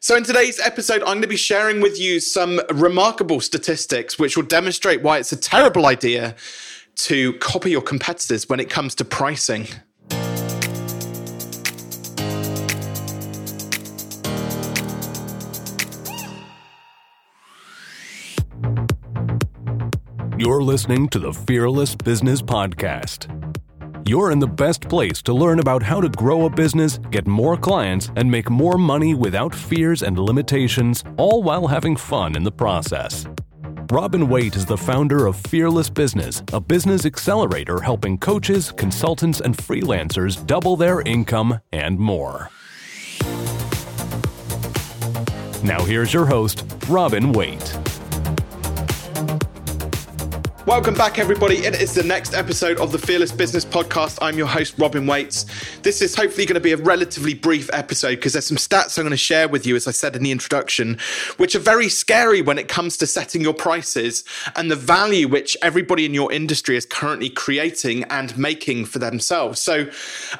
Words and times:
So, 0.00 0.14
in 0.14 0.22
today's 0.22 0.60
episode, 0.60 1.00
I'm 1.00 1.14
going 1.14 1.22
to 1.22 1.28
be 1.28 1.36
sharing 1.36 1.80
with 1.80 1.98
you 1.98 2.20
some 2.20 2.60
remarkable 2.72 3.40
statistics 3.40 4.16
which 4.16 4.36
will 4.36 4.44
demonstrate 4.44 5.02
why 5.02 5.18
it's 5.18 5.32
a 5.32 5.36
terrible 5.36 5.86
idea 5.86 6.36
to 6.98 7.32
copy 7.34 7.72
your 7.72 7.82
competitors 7.82 8.48
when 8.48 8.60
it 8.60 8.70
comes 8.70 8.94
to 8.94 9.04
pricing. 9.04 9.66
You're 20.38 20.62
listening 20.62 21.08
to 21.08 21.18
the 21.18 21.32
Fearless 21.32 21.96
Business 21.96 22.40
Podcast. 22.40 23.26
You're 24.08 24.30
in 24.30 24.38
the 24.38 24.46
best 24.46 24.88
place 24.88 25.20
to 25.24 25.34
learn 25.34 25.58
about 25.58 25.82
how 25.82 26.00
to 26.00 26.08
grow 26.08 26.46
a 26.46 26.48
business, 26.48 26.96
get 27.10 27.26
more 27.26 27.58
clients, 27.58 28.10
and 28.16 28.30
make 28.30 28.48
more 28.48 28.78
money 28.78 29.14
without 29.14 29.54
fears 29.54 30.02
and 30.02 30.18
limitations, 30.18 31.04
all 31.18 31.42
while 31.42 31.66
having 31.66 31.94
fun 31.94 32.34
in 32.34 32.42
the 32.42 32.50
process. 32.50 33.26
Robin 33.92 34.26
Waite 34.26 34.56
is 34.56 34.64
the 34.64 34.78
founder 34.78 35.26
of 35.26 35.36
Fearless 35.36 35.90
Business, 35.90 36.42
a 36.54 36.58
business 36.58 37.04
accelerator 37.04 37.82
helping 37.82 38.16
coaches, 38.16 38.72
consultants, 38.72 39.42
and 39.42 39.54
freelancers 39.54 40.42
double 40.46 40.74
their 40.74 41.02
income 41.02 41.60
and 41.72 41.98
more. 41.98 42.48
Now, 45.62 45.84
here's 45.84 46.14
your 46.14 46.24
host, 46.24 46.64
Robin 46.88 47.34
Waite. 47.34 47.78
Welcome 50.68 50.92
back, 50.92 51.18
everybody. 51.18 51.64
It 51.64 51.80
is 51.80 51.94
the 51.94 52.02
next 52.02 52.34
episode 52.34 52.76
of 52.76 52.92
the 52.92 52.98
Fearless 52.98 53.32
Business 53.32 53.64
Podcast. 53.64 54.18
I'm 54.20 54.36
your 54.36 54.46
host, 54.46 54.74
Robin 54.78 55.06
Waits. 55.06 55.46
This 55.78 56.02
is 56.02 56.14
hopefully 56.14 56.44
going 56.44 56.56
to 56.56 56.60
be 56.60 56.72
a 56.72 56.76
relatively 56.76 57.32
brief 57.32 57.70
episode 57.72 58.16
because 58.16 58.34
there's 58.34 58.44
some 58.44 58.58
stats 58.58 58.98
I'm 58.98 59.04
going 59.04 59.10
to 59.12 59.16
share 59.16 59.48
with 59.48 59.66
you, 59.66 59.76
as 59.76 59.88
I 59.88 59.92
said 59.92 60.14
in 60.14 60.22
the 60.22 60.30
introduction, 60.30 60.98
which 61.38 61.54
are 61.54 61.58
very 61.58 61.88
scary 61.88 62.42
when 62.42 62.58
it 62.58 62.68
comes 62.68 62.98
to 62.98 63.06
setting 63.06 63.40
your 63.40 63.54
prices 63.54 64.24
and 64.56 64.70
the 64.70 64.76
value 64.76 65.26
which 65.26 65.56
everybody 65.62 66.04
in 66.04 66.12
your 66.12 66.30
industry 66.30 66.76
is 66.76 66.84
currently 66.84 67.30
creating 67.30 68.04
and 68.04 68.36
making 68.36 68.84
for 68.84 68.98
themselves. 68.98 69.60
So, 69.60 69.88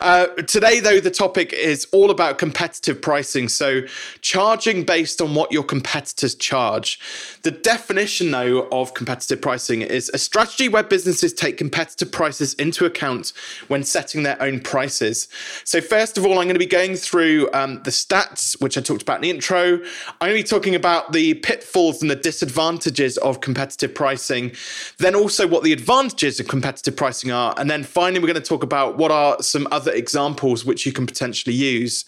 uh, 0.03 0.27
today, 0.47 0.81
though, 0.81 1.01
the 1.01 1.11
topic 1.11 1.55
is 1.55 1.87
all 1.91 2.11
about 2.11 2.37
competitive 2.37 3.01
pricing. 3.01 3.49
So, 3.49 3.81
charging 4.21 4.85
based 4.85 5.23
on 5.23 5.35
what 5.35 5.53
your 5.53 5.65
competitors 5.65 6.35
charge. 6.35 7.01
The 7.45 7.51
definition, 7.51 8.31
though, 8.31 8.69
of 8.71 8.93
competitive 8.93 9.41
pricing 9.41 9.81
is 9.81 10.11
a 10.19 10.25
strategy 10.25 10.69
where 10.69 10.83
businesses 10.83 11.33
take 11.33 11.57
competitive 11.57 12.11
prices 12.11 12.55
into 12.55 12.85
account 12.85 13.33
when 13.69 13.85
setting 13.85 14.25
their 14.25 14.41
own 14.43 14.59
prices. 14.59 15.29
So, 15.63 15.81
first 15.81 16.19
of 16.19 16.27
all, 16.27 16.33
I'm 16.33 16.47
going 16.47 16.55
to 16.55 16.59
be 16.59 16.67
going 16.67 16.97
through 16.97 17.49
um, 17.53 17.77
the 17.85 17.91
stats, 17.91 18.61
which 18.61 18.77
I 18.77 18.81
talked 18.81 19.03
about 19.03 19.17
in 19.17 19.23
the 19.23 19.31
intro. 19.31 19.75
I'm 20.21 20.29
going 20.31 20.43
to 20.43 20.43
be 20.43 20.49
talking 20.49 20.75
about 20.75 21.13
the 21.13 21.35
pitfalls 21.35 22.03
and 22.03 22.11
the 22.11 22.17
disadvantages 22.17 23.17
of 23.19 23.41
competitive 23.41 23.95
pricing, 23.95 24.51
then 24.99 25.15
also 25.15 25.47
what 25.47 25.63
the 25.63 25.73
advantages 25.73 26.41
of 26.41 26.49
competitive 26.49 26.97
pricing 26.97 27.31
are. 27.31 27.55
And 27.57 27.71
then 27.71 27.85
finally, 27.85 28.19
we're 28.19 28.33
going 28.33 28.43
to 28.43 28.49
talk 28.49 28.65
about 28.65 28.99
what 28.99 29.13
are 29.13 29.41
some 29.41 29.69
other 29.71 29.93
examples 29.93 30.65
which 30.65 30.85
you 30.85 30.93
can 30.93 31.07
potentially 31.07 31.55
use. 31.55 32.05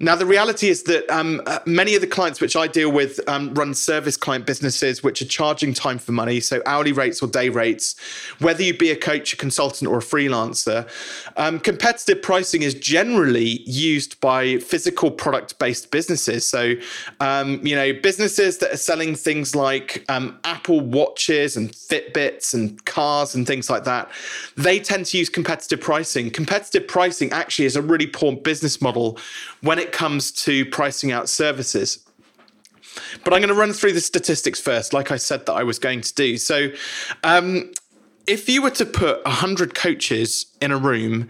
Now, 0.00 0.14
the 0.14 0.26
reality 0.26 0.68
is 0.68 0.84
that 0.84 1.10
um, 1.10 1.42
uh, 1.46 1.58
many 1.66 1.96
of 1.96 2.00
the 2.00 2.06
clients 2.06 2.40
which 2.40 2.54
I 2.54 2.68
deal 2.68 2.92
with 2.92 3.18
um, 3.28 3.52
run 3.54 3.74
service 3.74 4.16
client 4.16 4.46
businesses 4.46 5.02
which 5.02 5.20
are 5.20 5.26
charging 5.26 5.74
time 5.74 5.98
for 5.98 6.12
money, 6.12 6.38
so 6.38 6.62
hourly 6.66 6.92
rates 6.92 7.20
or 7.20 7.26
day 7.26 7.48
rates, 7.48 7.96
whether 8.38 8.62
you 8.62 8.78
be 8.78 8.92
a 8.92 8.96
coach, 8.96 9.32
a 9.32 9.36
consultant, 9.36 9.90
or 9.90 9.98
a 9.98 10.02
freelancer. 10.02 10.88
Um, 11.36 11.58
competitive 11.58 12.22
pricing 12.22 12.62
is 12.62 12.74
generally 12.74 13.62
used 13.66 14.20
by 14.20 14.58
physical 14.58 15.10
product 15.10 15.58
based 15.58 15.90
businesses. 15.90 16.46
So, 16.46 16.74
um, 17.18 17.66
you 17.66 17.74
know, 17.74 17.92
businesses 17.92 18.58
that 18.58 18.72
are 18.72 18.76
selling 18.76 19.16
things 19.16 19.56
like 19.56 20.04
um, 20.08 20.38
Apple 20.44 20.80
watches 20.80 21.56
and 21.56 21.72
Fitbits 21.72 22.54
and 22.54 22.84
cars 22.84 23.34
and 23.34 23.48
things 23.48 23.68
like 23.68 23.82
that, 23.82 24.08
they 24.56 24.78
tend 24.78 25.06
to 25.06 25.18
use 25.18 25.28
competitive 25.28 25.80
pricing. 25.80 26.30
Competitive 26.30 26.86
pricing 26.86 27.32
actually 27.32 27.64
is 27.64 27.74
a 27.74 27.82
really 27.82 28.06
poor 28.06 28.36
business 28.36 28.80
model 28.80 29.18
when 29.62 29.78
it 29.80 29.87
it 29.88 29.92
comes 29.92 30.30
to 30.32 30.66
pricing 30.66 31.12
out 31.12 31.28
services. 31.28 32.04
But 33.24 33.32
I'm 33.32 33.40
going 33.40 33.48
to 33.48 33.54
run 33.54 33.72
through 33.72 33.92
the 33.92 34.00
statistics 34.00 34.60
first, 34.60 34.92
like 34.92 35.10
I 35.10 35.16
said 35.16 35.46
that 35.46 35.54
I 35.54 35.62
was 35.62 35.78
going 35.78 36.00
to 36.02 36.14
do. 36.14 36.36
So, 36.36 36.68
um, 37.24 37.72
if 38.26 38.46
you 38.46 38.60
were 38.60 38.70
to 38.70 38.84
put 38.84 39.24
100 39.24 39.74
coaches 39.74 40.46
in 40.60 40.70
a 40.70 40.76
room 40.76 41.28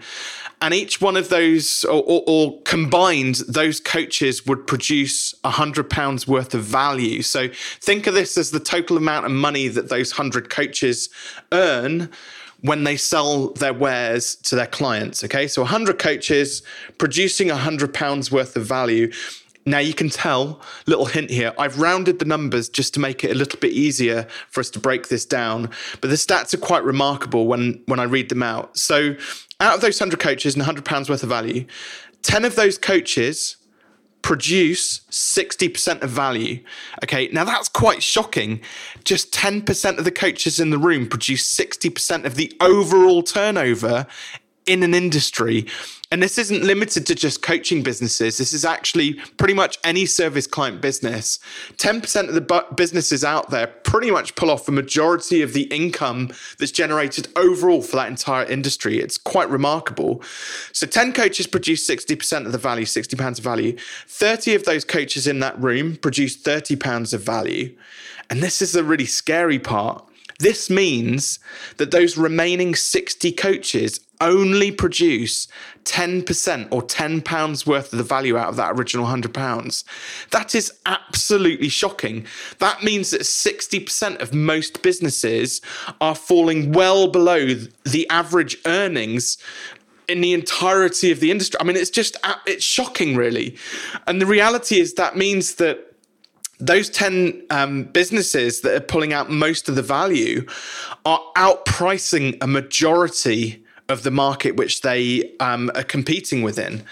and 0.61 0.73
each 0.73 0.99
one 0.99 1.15
of 1.15 1.29
those 1.29 1.85
or, 1.85 2.03
or, 2.03 2.23
or, 2.27 2.61
combined 2.63 3.35
those 3.47 3.79
coaches 3.79 4.45
would 4.45 4.67
produce 4.67 5.33
100 5.43 5.89
pounds 5.89 6.27
worth 6.27 6.53
of 6.53 6.63
value 6.63 7.21
so 7.21 7.47
think 7.79 8.05
of 8.05 8.13
this 8.13 8.37
as 8.37 8.51
the 8.51 8.59
total 8.59 8.97
amount 8.97 9.25
of 9.25 9.31
money 9.31 9.69
that 9.69 9.87
those 9.87 10.11
100 10.11 10.49
coaches 10.49 11.09
earn 11.53 12.09
when 12.61 12.83
they 12.83 12.97
sell 12.97 13.51
their 13.53 13.73
wares 13.73 14.35
to 14.35 14.55
their 14.55 14.67
clients. 14.67 15.23
Okay, 15.23 15.47
so 15.47 15.61
100 15.61 15.99
coaches 15.99 16.61
producing 16.97 17.47
100 17.47 17.93
pounds 17.93 18.31
worth 18.31 18.55
of 18.55 18.65
value. 18.65 19.11
Now 19.65 19.79
you 19.79 19.93
can 19.93 20.09
tell, 20.09 20.61
little 20.87 21.05
hint 21.05 21.29
here, 21.29 21.53
I've 21.57 21.79
rounded 21.79 22.19
the 22.19 22.25
numbers 22.25 22.69
just 22.69 22.93
to 22.95 22.99
make 22.99 23.23
it 23.23 23.31
a 23.31 23.35
little 23.35 23.59
bit 23.59 23.71
easier 23.71 24.27
for 24.49 24.61
us 24.61 24.69
to 24.71 24.79
break 24.79 25.09
this 25.09 25.25
down. 25.25 25.69
But 26.01 26.09
the 26.09 26.15
stats 26.15 26.53
are 26.53 26.57
quite 26.57 26.83
remarkable 26.83 27.45
when, 27.45 27.81
when 27.85 27.99
I 27.99 28.03
read 28.03 28.29
them 28.29 28.41
out. 28.41 28.77
So 28.77 29.15
out 29.59 29.75
of 29.75 29.81
those 29.81 29.99
100 29.99 30.19
coaches 30.19 30.55
and 30.55 30.61
100 30.61 30.85
pounds 30.85 31.09
worth 31.09 31.23
of 31.23 31.29
value, 31.29 31.65
10 32.23 32.45
of 32.45 32.55
those 32.55 32.77
coaches 32.77 33.57
produce 34.21 35.01
60% 35.11 36.01
of 36.01 36.09
value. 36.09 36.63
Okay, 37.03 37.29
now 37.31 37.43
that's 37.43 37.69
quite 37.69 38.03
shocking. 38.03 38.61
Just 39.03 39.33
10% 39.33 39.97
of 39.97 40.05
the 40.05 40.11
coaches 40.11 40.59
in 40.59 40.69
the 40.69 40.77
room 40.77 41.07
produce 41.07 41.45
60% 41.55 42.25
of 42.25 42.35
the 42.35 42.55
overall 42.59 43.23
turnover 43.23 44.05
in 44.69 44.83
an 44.83 44.93
industry. 44.93 45.65
And 46.11 46.21
this 46.21 46.37
isn't 46.37 46.63
limited 46.63 47.07
to 47.07 47.15
just 47.15 47.41
coaching 47.41 47.81
businesses. 47.81 48.37
This 48.37 48.53
is 48.53 48.63
actually 48.63 49.15
pretty 49.37 49.55
much 49.55 49.79
any 49.83 50.05
service 50.05 50.45
client 50.45 50.79
business. 50.79 51.39
10% 51.77 52.27
of 52.27 52.35
the 52.35 52.41
bu- 52.41 52.73
businesses 52.75 53.23
out 53.23 53.49
there 53.49 53.67
pretty 53.67 54.11
much 54.11 54.35
pull 54.35 54.51
off 54.51 54.65
the 54.65 54.71
majority 54.71 55.41
of 55.41 55.53
the 55.53 55.63
income 55.63 56.31
that's 56.59 56.71
generated 56.71 57.27
overall 57.35 57.81
for 57.81 57.95
that 57.95 58.09
entire 58.09 58.45
industry. 58.45 58.99
It's 58.99 59.17
quite 59.17 59.49
remarkable. 59.49 60.21
So 60.71 60.85
10 60.85 61.13
coaches 61.13 61.47
produce 61.47 61.87
60% 61.87 62.45
of 62.45 62.51
the 62.51 62.57
value, 62.59 62.85
60 62.85 63.15
pounds 63.17 63.39
of 63.39 63.43
value. 63.43 63.75
30 64.07 64.53
of 64.53 64.65
those 64.65 64.85
coaches 64.85 65.25
in 65.25 65.39
that 65.39 65.59
room 65.59 65.95
produce 65.95 66.35
30 66.35 66.75
pounds 66.75 67.11
of 67.11 67.21
value. 67.21 67.75
And 68.29 68.43
this 68.43 68.61
is 68.61 68.71
the 68.71 68.83
really 68.83 69.07
scary 69.07 69.57
part. 69.57 70.05
This 70.39 70.69
means 70.69 71.39
that 71.77 71.91
those 71.91 72.17
remaining 72.17 72.73
60 72.73 73.31
coaches 73.33 73.99
only 74.21 74.71
produce 74.71 75.47
10% 75.85 76.67
or 76.71 76.81
10 76.81 77.21
pounds 77.21 77.65
worth 77.65 77.91
of 77.91 77.97
the 77.97 78.03
value 78.03 78.37
out 78.37 78.49
of 78.49 78.55
that 78.57 78.77
original 78.77 79.03
100 79.03 79.33
pounds. 79.33 79.83
That 80.31 80.53
is 80.53 80.71
absolutely 80.85 81.69
shocking. 81.69 82.25
That 82.59 82.83
means 82.83 83.11
that 83.11 83.21
60% 83.21 84.21
of 84.21 84.33
most 84.33 84.81
businesses 84.81 85.61
are 86.01 86.15
falling 86.15 86.71
well 86.71 87.07
below 87.07 87.55
the 87.85 88.09
average 88.09 88.57
earnings 88.65 89.37
in 90.07 90.21
the 90.21 90.33
entirety 90.33 91.11
of 91.11 91.19
the 91.19 91.31
industry. 91.31 91.59
I 91.61 91.63
mean, 91.63 91.75
it's 91.75 91.91
just 91.91 92.17
it's 92.45 92.63
shocking, 92.63 93.15
really. 93.15 93.57
And 94.07 94.21
the 94.21 94.25
reality 94.25 94.79
is 94.79 94.95
that 94.95 95.15
means 95.15 95.55
that 95.55 95.85
those 96.59 96.89
10 96.89 97.45
um, 97.51 97.83
businesses 97.85 98.61
that 98.61 98.75
are 98.75 98.81
pulling 98.81 99.13
out 99.13 99.29
most 99.29 99.69
of 99.69 99.75
the 99.75 99.81
value 99.81 100.45
are 101.05 101.21
outpricing 101.37 102.37
a 102.41 102.47
majority 102.47 103.63
of 103.89 104.03
the 104.03 104.11
market 104.11 104.55
which 104.55 104.81
they 104.81 105.35
um, 105.39 105.71
are 105.75 105.83
competing 105.83 106.41
within. 106.41 106.83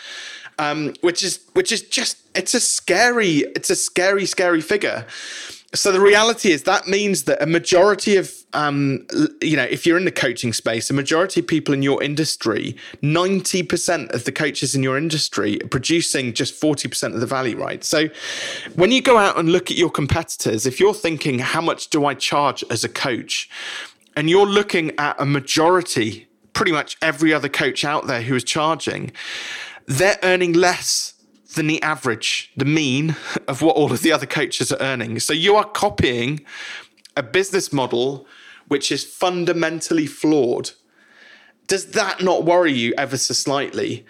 Um, 0.60 0.94
which 1.02 1.24
is 1.24 1.40
which 1.54 1.72
is 1.72 1.84
just 1.84 2.18
it's 2.36 2.56
a 2.56 2.60
scary 2.60 3.46
it's 3.56 3.70
a 3.70 3.76
scary 3.76 4.26
scary 4.26 4.62
figure. 4.62 5.06
So 5.76 5.92
the 5.92 6.00
reality 6.00 6.52
is 6.52 6.64
that 6.64 6.88
means 6.88 7.24
that 7.26 7.42
a 7.44 7.46
majority 7.46 8.16
of 8.16 8.34
um, 8.54 9.06
you 9.40 9.56
know 9.56 9.66
if 9.66 9.86
you're 9.86 9.98
in 9.98 10.06
the 10.06 10.12
coaching 10.12 10.54
space, 10.54 10.90
a 10.90 10.94
majority 10.94 11.42
of 11.42 11.48
people 11.48 11.76
in 11.76 11.84
your 11.84 12.02
industry, 12.02 12.76
ninety 13.04 13.62
percent 13.62 14.12
of 14.12 14.24
the 14.24 14.32
coaches 14.32 14.74
in 14.74 14.82
your 14.82 14.98
industry 14.98 15.62
are 15.62 15.68
producing 15.68 16.34
just 16.34 16.56
forty 16.56 16.88
percent 16.88 17.14
of 17.14 17.20
the 17.20 17.28
value. 17.28 17.56
Right. 17.56 17.84
So 17.84 18.08
when 18.76 18.92
you 18.92 19.04
go 19.04 19.20
out 19.20 19.38
and 19.38 19.50
look 19.50 19.70
at 19.70 19.78
your 19.78 19.92
competitors, 19.92 20.66
if 20.66 20.80
you're 20.80 20.96
thinking 20.96 21.38
how 21.38 21.62
much 21.62 21.90
do 21.90 22.06
I 22.06 22.16
charge 22.16 22.64
as 22.72 22.84
a 22.84 22.90
coach, 22.90 23.48
and 24.16 24.28
you're 24.28 24.48
looking 24.48 24.98
at 24.98 25.22
a 25.22 25.26
majority 25.26 26.28
pretty 26.58 26.72
much 26.72 26.98
every 27.04 27.32
other 27.32 27.48
coach 27.48 27.86
out 27.86 28.08
there 28.08 28.24
who 28.24 28.34
is 28.34 28.44
charging, 28.44 29.12
they're 29.86 30.18
earning 30.24 30.54
less 30.54 31.14
than 31.54 31.68
the 31.68 31.80
average, 31.84 32.52
the 32.58 32.66
mean 32.66 33.16
of 33.48 33.62
what 33.62 33.76
all 33.76 33.92
of 33.92 34.02
the 34.02 34.12
other 34.12 34.26
coaches 34.26 34.72
are 34.72 34.82
earning. 34.82 35.20
So 35.20 35.34
you 35.34 35.56
are 35.56 35.64
copying 35.64 36.44
a 37.16 37.22
business 37.22 37.72
model 37.72 38.26
which 38.70 38.92
is 38.92 39.04
fundamentally 39.06 40.08
flawed. 40.08 40.72
Does 41.68 41.92
that 41.92 42.24
not 42.24 42.44
worry 42.44 42.74
you 42.74 42.92
ever 42.98 43.18
so 43.18 43.36
slightly? 43.36 44.04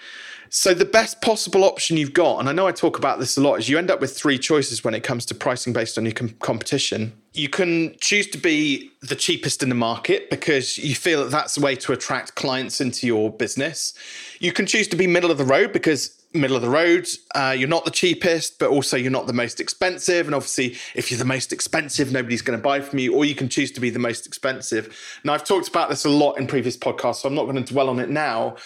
So 0.50 0.74
the 0.74 0.86
best 0.86 1.22
possible 1.22 1.64
option 1.64 1.98
you've 1.98 2.14
got, 2.14 2.40
and 2.40 2.50
I 2.50 2.54
know 2.54 2.68
I 2.68 2.72
talk 2.72 2.98
about 2.98 3.20
this 3.20 3.38
a 3.38 3.42
lot, 3.42 3.56
is 3.56 3.70
you 3.70 3.78
end 3.78 3.92
up 3.92 4.00
with 4.00 4.16
three 4.16 4.38
choices 4.38 4.84
when 4.84 4.94
it 4.94 5.04
comes 5.04 5.26
to 5.28 5.36
pricing 5.36 5.74
based 5.74 5.98
on 5.98 6.06
your 6.06 6.14
com- 6.14 6.36
competition. 6.40 7.14
You 7.34 7.50
can 7.50 7.96
choose 8.00 8.28
to 8.28 8.38
be 8.38 8.92
the 9.02 9.16
cheapest 9.16 9.62
in 9.62 9.70
the 9.70 9.76
market 9.76 10.30
because 10.30 10.78
you 10.78 10.96
feel 10.96 11.24
that 11.24 11.32
that's 11.32 11.58
a 11.58 11.62
way 11.62 11.76
to 11.76 11.94
attract 11.94 12.36
clients 12.36 12.82
into 12.82 13.06
your 13.06 13.30
business. 13.30 13.94
You 14.40 14.52
can 14.52 14.66
choose 14.66 14.88
to 14.90 14.96
be 14.96 15.06
middle 15.08 15.32
of 15.32 15.38
the 15.38 15.46
road 15.46 15.74
because 15.74 16.18
middle 16.34 16.56
of 16.56 16.62
the 16.62 16.70
road. 16.70 17.08
Uh, 17.36 17.56
you're 17.58 17.70
not 17.70 17.86
the 17.86 17.92
cheapest, 17.92 18.60
but 18.60 18.70
also 18.70 18.98
you're 18.98 19.12
not 19.12 19.28
the 19.28 19.34
most 19.34 19.60
expensive. 19.60 20.26
And 20.26 20.36
obviously, 20.36 20.78
if 20.96 21.12
you're 21.12 21.18
the 21.18 21.26
most 21.26 21.52
expensive, 21.52 22.12
nobody's 22.12 22.42
going 22.42 22.58
to 22.58 22.62
buy 22.64 22.82
from 22.82 23.00
you, 23.00 23.14
or 23.14 23.26
you 23.26 23.36
can 23.36 23.50
choose 23.50 23.72
to 23.72 23.82
be 23.82 23.90
the 23.90 24.00
most 24.00 24.26
expensive. 24.26 24.96
Now, 25.24 25.34
I've 25.34 25.44
talked 25.44 25.68
about 25.68 25.90
this 25.90 26.06
a 26.06 26.10
lot 26.10 26.34
in 26.34 26.48
previous 26.48 26.78
podcasts, 26.78 27.18
so 27.18 27.28
I'm 27.28 27.36
not 27.36 27.44
going 27.44 27.64
to 27.64 27.74
dwell 27.74 27.90
on 27.90 28.00
it 28.00 28.10
now. 28.10 28.58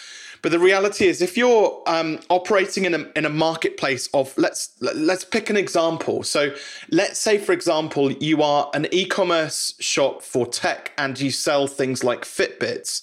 But 0.42 0.50
the 0.50 0.58
reality 0.58 1.06
is, 1.06 1.22
if 1.22 1.36
you're 1.36 1.80
um, 1.86 2.18
operating 2.28 2.84
in 2.84 2.94
a, 2.94 3.06
in 3.14 3.24
a 3.24 3.30
marketplace 3.30 4.08
of 4.12 4.36
let's 4.36 4.72
let's 4.80 5.24
pick 5.24 5.50
an 5.50 5.56
example. 5.56 6.24
So 6.24 6.52
let's 6.90 7.20
say, 7.20 7.38
for 7.38 7.52
example, 7.52 8.10
you 8.10 8.42
are 8.42 8.68
an 8.74 8.88
e-commerce 8.90 9.74
shop 9.78 10.22
for 10.22 10.44
tech 10.46 10.92
and 10.98 11.18
you 11.18 11.30
sell 11.30 11.68
things 11.68 12.02
like 12.02 12.22
Fitbits. 12.22 13.02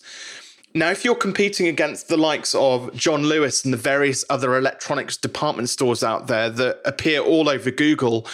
Now, 0.75 0.91
if 0.91 1.03
you're 1.03 1.15
competing 1.15 1.67
against 1.67 2.09
the 2.09 2.17
likes 2.17 2.53
of 2.53 2.93
John 2.93 3.23
Lewis 3.23 3.63
and 3.65 3.73
the 3.73 3.77
various 3.77 4.23
other 4.29 4.55
electronics 4.55 5.17
department 5.17 5.69
stores 5.69 6.03
out 6.03 6.27
there 6.27 6.49
that 6.49 6.81
appear 6.85 7.21
all 7.21 7.49
over 7.49 7.71
Google, 7.71 8.27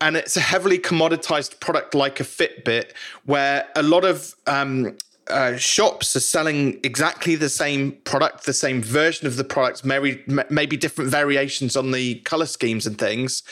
and 0.00 0.16
it's 0.16 0.36
a 0.36 0.40
heavily 0.40 0.78
commoditized 0.78 1.60
product 1.60 1.94
like 1.94 2.18
a 2.18 2.22
Fitbit, 2.22 2.92
where 3.24 3.68
a 3.76 3.82
lot 3.82 4.04
of 4.04 4.34
um, 4.46 4.96
uh, 5.28 5.56
shops 5.56 6.14
are 6.14 6.20
selling 6.20 6.78
exactly 6.82 7.34
the 7.34 7.48
same 7.48 7.92
product, 8.04 8.46
the 8.46 8.52
same 8.52 8.82
version 8.82 9.26
of 9.26 9.36
the 9.36 9.44
product, 9.44 9.84
maybe 9.84 10.22
maybe 10.50 10.76
different 10.76 11.10
variations 11.10 11.76
on 11.76 11.90
the 11.90 12.16
color 12.20 12.46
schemes 12.46 12.86
and 12.86 12.98
things. 12.98 13.42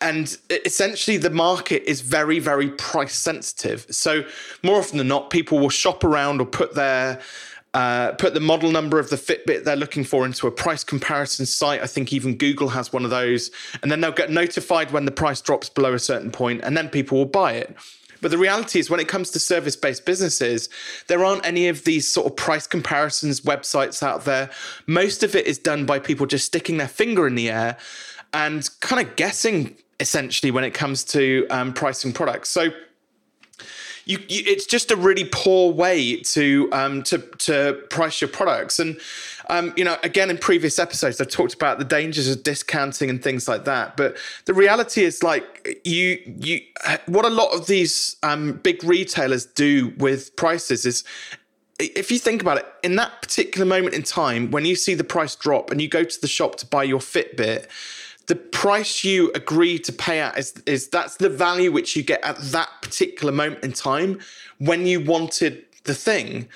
And 0.00 0.36
essentially, 0.50 1.16
the 1.16 1.30
market 1.30 1.82
is 1.88 2.02
very, 2.02 2.38
very 2.38 2.70
price 2.70 3.14
sensitive. 3.14 3.86
So 3.90 4.24
more 4.62 4.76
often 4.76 4.98
than 4.98 5.08
not, 5.08 5.30
people 5.30 5.58
will 5.58 5.70
shop 5.70 6.04
around 6.04 6.40
or 6.40 6.46
put 6.46 6.74
their 6.74 7.20
uh, 7.72 8.12
put 8.12 8.32
the 8.32 8.40
model 8.40 8.70
number 8.70 8.98
of 8.98 9.10
the 9.10 9.16
Fitbit 9.16 9.64
they're 9.64 9.76
looking 9.76 10.02
for 10.02 10.24
into 10.24 10.46
a 10.46 10.50
price 10.50 10.82
comparison 10.82 11.44
site. 11.44 11.82
I 11.82 11.86
think 11.86 12.10
even 12.10 12.34
Google 12.36 12.68
has 12.70 12.90
one 12.90 13.04
of 13.04 13.10
those. 13.10 13.50
And 13.82 13.90
then 13.90 14.00
they'll 14.00 14.12
get 14.12 14.30
notified 14.30 14.92
when 14.92 15.04
the 15.04 15.10
price 15.10 15.42
drops 15.42 15.68
below 15.68 15.92
a 15.92 15.98
certain 15.98 16.30
point, 16.30 16.62
and 16.64 16.74
then 16.74 16.88
people 16.88 17.18
will 17.18 17.26
buy 17.26 17.52
it. 17.52 17.76
But 18.20 18.30
the 18.30 18.38
reality 18.38 18.78
is, 18.78 18.90
when 18.90 19.00
it 19.00 19.08
comes 19.08 19.30
to 19.30 19.38
service 19.38 19.76
based 19.76 20.04
businesses, 20.04 20.68
there 21.08 21.24
aren't 21.24 21.46
any 21.46 21.68
of 21.68 21.84
these 21.84 22.10
sort 22.10 22.26
of 22.26 22.36
price 22.36 22.66
comparisons 22.66 23.40
websites 23.42 24.02
out 24.02 24.24
there. 24.24 24.50
Most 24.86 25.22
of 25.22 25.34
it 25.34 25.46
is 25.46 25.58
done 25.58 25.86
by 25.86 25.98
people 25.98 26.26
just 26.26 26.46
sticking 26.46 26.76
their 26.76 26.88
finger 26.88 27.26
in 27.26 27.34
the 27.34 27.50
air 27.50 27.76
and 28.32 28.68
kind 28.80 29.06
of 29.06 29.16
guessing 29.16 29.76
essentially 30.00 30.50
when 30.50 30.64
it 30.64 30.74
comes 30.74 31.04
to 31.04 31.46
um, 31.50 31.72
pricing 31.72 32.12
products. 32.12 32.50
So 32.50 32.70
you, 34.06 34.18
you, 34.28 34.42
it's 34.46 34.66
just 34.66 34.90
a 34.90 34.96
really 34.96 35.28
poor 35.30 35.72
way 35.72 36.20
to 36.20 36.68
um, 36.72 37.02
to 37.04 37.18
to 37.18 37.82
price 37.90 38.20
your 38.20 38.28
products. 38.28 38.78
And 38.78 38.98
um, 39.48 39.72
you 39.76 39.84
know, 39.84 39.96
again, 40.02 40.30
in 40.30 40.38
previous 40.38 40.78
episodes, 40.78 41.20
I've 41.20 41.28
talked 41.28 41.54
about 41.54 41.78
the 41.78 41.84
dangers 41.84 42.28
of 42.28 42.42
discounting 42.42 43.10
and 43.10 43.22
things 43.22 43.46
like 43.46 43.64
that. 43.64 43.96
But 43.96 44.16
the 44.46 44.54
reality 44.54 45.04
is, 45.04 45.22
like 45.22 45.80
you 45.84 46.20
you, 46.38 46.60
what 47.06 47.24
a 47.24 47.30
lot 47.30 47.54
of 47.54 47.66
these 47.66 48.16
um, 48.22 48.54
big 48.54 48.82
retailers 48.82 49.46
do 49.46 49.92
with 49.98 50.34
prices 50.36 50.84
is 50.84 51.04
if 51.78 52.10
you 52.10 52.18
think 52.18 52.40
about 52.40 52.58
it, 52.58 52.66
in 52.82 52.96
that 52.96 53.20
particular 53.20 53.66
moment 53.66 53.94
in 53.94 54.02
time, 54.02 54.50
when 54.50 54.64
you 54.64 54.74
see 54.74 54.94
the 54.94 55.04
price 55.04 55.36
drop 55.36 55.70
and 55.70 55.80
you 55.80 55.88
go 55.88 56.04
to 56.04 56.20
the 56.20 56.26
shop 56.26 56.56
to 56.56 56.66
buy 56.66 56.82
your 56.82 57.00
Fitbit, 57.00 57.66
the 58.26 58.36
price 58.36 59.04
you 59.04 59.30
agree 59.34 59.78
to 59.78 59.92
pay 59.92 60.20
at 60.20 60.36
is, 60.38 60.54
is 60.66 60.88
that's 60.88 61.16
the 61.16 61.28
value 61.28 61.70
which 61.70 61.94
you 61.94 62.02
get 62.02 62.24
at 62.24 62.38
that 62.38 62.68
particular 62.82 63.32
moment 63.32 63.62
in 63.62 63.72
time 63.72 64.18
when 64.58 64.86
you 64.86 65.00
wanted 65.00 65.64
the 65.84 65.94
thing. 65.94 66.48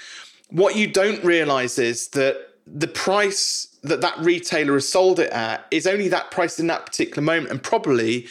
What 0.49 0.75
you 0.75 0.89
don't 0.89 1.23
realize 1.23 1.79
is 1.79 2.09
that 2.09 2.50
the 2.73 2.89
price 2.89 3.69
that 3.83 4.01
that 4.01 4.19
retailer 4.19 4.75
has 4.75 4.89
sold 4.89 5.19
it 5.19 5.31
at 5.31 5.67
is 5.71 5.87
only 5.87 6.09
that 6.09 6.31
price 6.31 6.61
in 6.61 6.67
that 6.69 6.87
particular 6.87 7.23
moment, 7.23 7.51
and 7.51 7.63
probably 7.63 8.27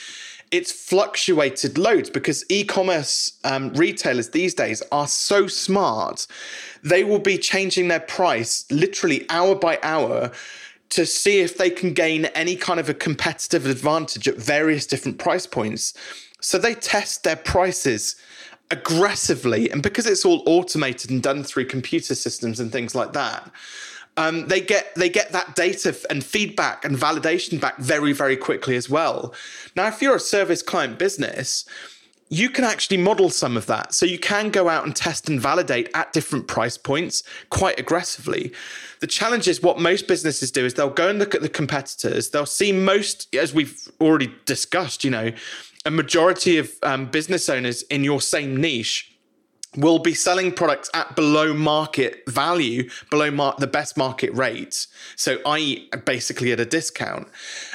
it's 0.52 0.72
fluctuated 0.72 1.78
loads 1.78 2.10
because 2.10 2.44
e-commerce 2.50 3.34
um, 3.44 3.72
retailers 3.74 4.30
these 4.30 4.54
days 4.54 4.82
are 4.92 5.08
so 5.08 5.48
smart. 5.48 6.26
They 6.84 7.04
will 7.04 7.20
be 7.20 7.38
changing 7.38 7.88
their 7.88 8.00
price 8.00 8.66
literally 8.72 9.26
hour 9.30 9.56
by 9.56 9.80
hour 9.84 10.32
to 10.90 11.06
see 11.06 11.40
if 11.40 11.58
they 11.58 11.70
can 11.70 11.94
gain 11.94 12.26
any 12.26 12.56
kind 12.56 12.80
of 12.80 12.90
a 12.90 12.96
competitive 12.96 13.68
advantage 13.68 14.28
at 14.28 14.38
various 14.38 14.88
different 14.88 15.20
price 15.20 15.46
points. 15.46 15.94
So 16.42 16.58
they 16.58 16.74
test 16.74 17.24
their 17.24 17.36
prices 17.36 18.16
aggressively. 18.72 19.70
And 19.70 19.84
because 19.84 20.08
it's 20.08 20.26
all 20.26 20.42
automated 20.48 21.12
and 21.12 21.22
done 21.22 21.44
through 21.44 21.66
computer 21.66 22.16
systems 22.16 22.60
and 22.60 22.72
things 22.72 22.96
like 22.96 23.14
that, 23.14 23.52
um, 24.20 24.48
they 24.48 24.60
get 24.60 24.94
they 24.96 25.08
get 25.08 25.32
that 25.32 25.56
data 25.56 25.96
and 26.10 26.24
feedback 26.24 26.84
and 26.84 26.98
validation 26.98 27.60
back 27.60 27.78
very 27.78 28.12
very 28.12 28.36
quickly 28.36 28.76
as 28.76 28.90
well. 28.90 29.34
Now, 29.78 29.88
if 29.88 30.02
you're 30.02 30.18
a 30.18 30.20
service 30.20 30.62
client 30.62 31.00
business, 31.00 31.64
you 32.28 32.50
can 32.50 32.66
actually 32.66 32.98
model 32.98 33.30
some 33.30 33.56
of 33.56 33.66
that. 33.68 33.94
So 33.94 34.06
you 34.06 34.20
can 34.20 34.50
go 34.50 34.68
out 34.68 34.86
and 34.86 34.94
test 34.94 35.30
and 35.30 35.40
validate 35.40 35.90
at 35.94 36.12
different 36.12 36.48
price 36.48 36.78
points 36.78 37.24
quite 37.50 37.80
aggressively. 37.80 38.52
The 39.00 39.08
challenge 39.08 39.48
is 39.48 39.64
what 39.64 39.80
most 39.80 40.06
businesses 40.08 40.52
do 40.52 40.66
is 40.66 40.74
they'll 40.74 40.90
go 40.90 41.10
and 41.10 41.18
look 41.18 41.34
at 41.34 41.42
the 41.42 41.50
competitors. 41.50 42.30
They'll 42.30 42.46
see 42.46 42.74
most, 42.74 43.34
as 43.34 43.54
we've 43.54 43.80
already 44.02 44.32
discussed, 44.46 45.06
you 45.06 45.12
know, 45.12 45.32
a 45.86 45.92
majority 45.92 46.58
of 46.58 46.70
um, 46.84 47.06
business 47.06 47.48
owners 47.48 47.84
in 47.84 48.04
your 48.04 48.20
same 48.20 48.58
niche 48.58 49.16
will 49.78 50.00
be 50.00 50.16
selling 50.16 50.52
products 50.52 50.90
at 50.96 51.16
below 51.16 51.54
market 51.54 52.24
value, 52.28 52.90
below 53.12 53.30
mar- 53.30 53.56
the 53.60 53.68
best 53.68 53.98
market 53.98 54.34
rates. 54.34 54.88
So, 55.16 55.38
i.e., 55.46 55.90
basically 56.06 56.52
at 56.52 56.60
a 56.60 56.66
discount. 56.66 57.28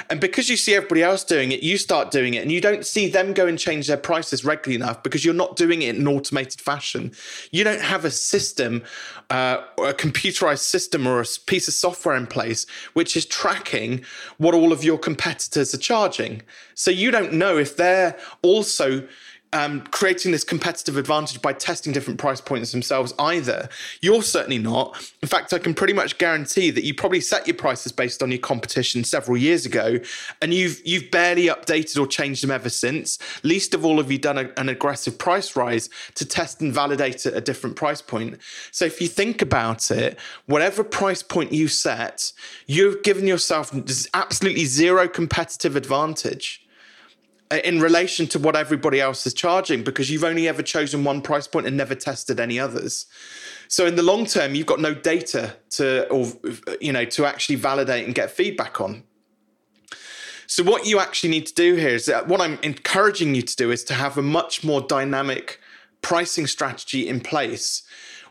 And 0.09 0.19
because 0.19 0.49
you 0.49 0.57
see 0.57 0.75
everybody 0.75 1.03
else 1.03 1.23
doing 1.23 1.53
it, 1.53 1.63
you 1.63 1.77
start 1.77 2.11
doing 2.11 2.33
it, 2.33 2.41
and 2.41 2.51
you 2.51 2.59
don't 2.59 2.85
see 2.85 3.07
them 3.07 3.33
go 3.33 3.47
and 3.47 3.57
change 3.57 3.87
their 3.87 3.97
prices 3.97 4.43
regularly 4.43 4.75
enough 4.75 5.03
because 5.03 5.23
you're 5.23 5.33
not 5.33 5.55
doing 5.55 5.83
it 5.83 5.95
in 5.95 6.01
an 6.01 6.07
automated 6.07 6.59
fashion. 6.59 7.13
You 7.51 7.63
don't 7.63 7.81
have 7.81 8.03
a 8.03 8.11
system, 8.11 8.83
uh, 9.29 9.61
a 9.77 9.93
computerized 9.93 10.59
system, 10.59 11.07
or 11.07 11.21
a 11.21 11.25
piece 11.47 11.69
of 11.69 11.73
software 11.73 12.15
in 12.15 12.27
place 12.27 12.65
which 12.93 13.15
is 13.15 13.25
tracking 13.25 14.03
what 14.37 14.53
all 14.53 14.73
of 14.73 14.83
your 14.83 14.97
competitors 14.97 15.73
are 15.73 15.77
charging. 15.77 16.41
So, 16.73 16.91
you 16.91 17.09
don't 17.09 17.31
know 17.31 17.57
if 17.57 17.77
they're 17.77 18.17
also 18.41 19.07
um, 19.55 19.81
creating 19.87 20.33
this 20.33 20.43
competitive 20.43 20.97
advantage 20.97 21.41
by 21.41 21.53
testing 21.53 21.93
different 21.93 22.19
price 22.19 22.41
points 22.41 22.73
themselves 22.73 23.13
either. 23.17 23.69
You're 24.01 24.21
certainly 24.21 24.57
not. 24.57 25.11
In 25.21 25.29
fact, 25.29 25.53
I 25.53 25.59
can 25.59 25.73
pretty 25.73 25.93
much 25.93 26.17
guarantee 26.17 26.71
that 26.71 26.83
you 26.83 26.93
probably 26.93 27.21
set 27.21 27.47
your 27.47 27.55
prices 27.55 27.93
based 27.93 28.21
on 28.21 28.31
your 28.31 28.39
competition 28.39 29.05
several 29.05 29.37
years 29.37 29.65
ago, 29.65 29.99
and 30.41 30.53
you've 30.53 30.85
you've 30.85 31.09
barely 31.09 31.47
updated 31.47 31.97
or 31.97 32.05
changed 32.05 32.43
them 32.43 32.51
ever 32.51 32.67
since. 32.67 33.17
Least 33.43 33.73
of 33.73 33.85
all 33.85 33.97
have 33.97 34.11
you 34.11 34.17
done 34.17 34.37
a, 34.37 34.51
an 34.57 34.67
aggressive 34.67 35.17
price 35.17 35.55
rise 35.55 35.89
to 36.15 36.25
test 36.25 36.59
and 36.59 36.73
validate 36.73 37.25
at 37.25 37.33
a 37.33 37.41
different 37.41 37.77
price 37.77 38.01
point. 38.01 38.37
So 38.71 38.83
if 38.83 38.99
you 38.99 39.07
think 39.07 39.41
about 39.41 39.89
it, 39.89 40.19
whatever 40.47 40.83
price 40.83 41.23
point 41.23 41.53
you 41.53 41.69
set, 41.69 42.33
you've 42.67 43.03
given 43.03 43.25
yourself 43.25 43.73
absolutely 44.13 44.65
zero 44.65 45.07
competitive 45.07 45.77
advantage 45.77 46.64
Uh, 47.55 47.59
in 47.63 47.79
relation 47.79 48.27
to 48.27 48.37
what 48.37 48.55
everybody 48.55 48.99
else 48.99 49.25
is 49.25 49.33
charging 49.33 49.81
because 49.81 50.11
you've 50.11 50.25
only 50.25 50.47
ever 50.47 50.61
chosen 50.61 51.05
one 51.05 51.21
price 51.21 51.47
point 51.47 51.65
and 51.65 51.77
never 51.77 51.95
tested 51.95 52.37
any 52.37 52.59
others. 52.59 53.05
So 53.69 53.85
in 53.85 53.95
the 53.95 54.03
long 54.03 54.25
term, 54.25 54.55
you've 54.55 54.65
got 54.65 54.81
no 54.81 54.93
data 54.93 55.55
to 55.71 56.07
or 56.09 56.27
you 56.81 56.91
know 56.91 57.05
to 57.05 57.25
actually 57.25 57.55
validate 57.55 58.05
and 58.05 58.13
get 58.13 58.29
feedback 58.29 58.81
on. 58.81 59.03
So 60.47 60.63
what 60.63 60.85
you 60.85 60.99
actually 60.99 61.29
need 61.29 61.45
to 61.47 61.53
do 61.53 61.75
here 61.75 61.95
is 61.95 62.05
that 62.07 62.27
what 62.27 62.41
I'm 62.41 62.59
encouraging 62.61 63.35
you 63.35 63.41
to 63.41 63.55
do 63.55 63.71
is 63.71 63.83
to 63.85 63.93
have 63.93 64.17
a 64.17 64.21
much 64.21 64.63
more 64.63 64.81
dynamic 64.81 65.61
pricing 66.01 66.47
strategy 66.47 67.07
in 67.07 67.21
place 67.21 67.83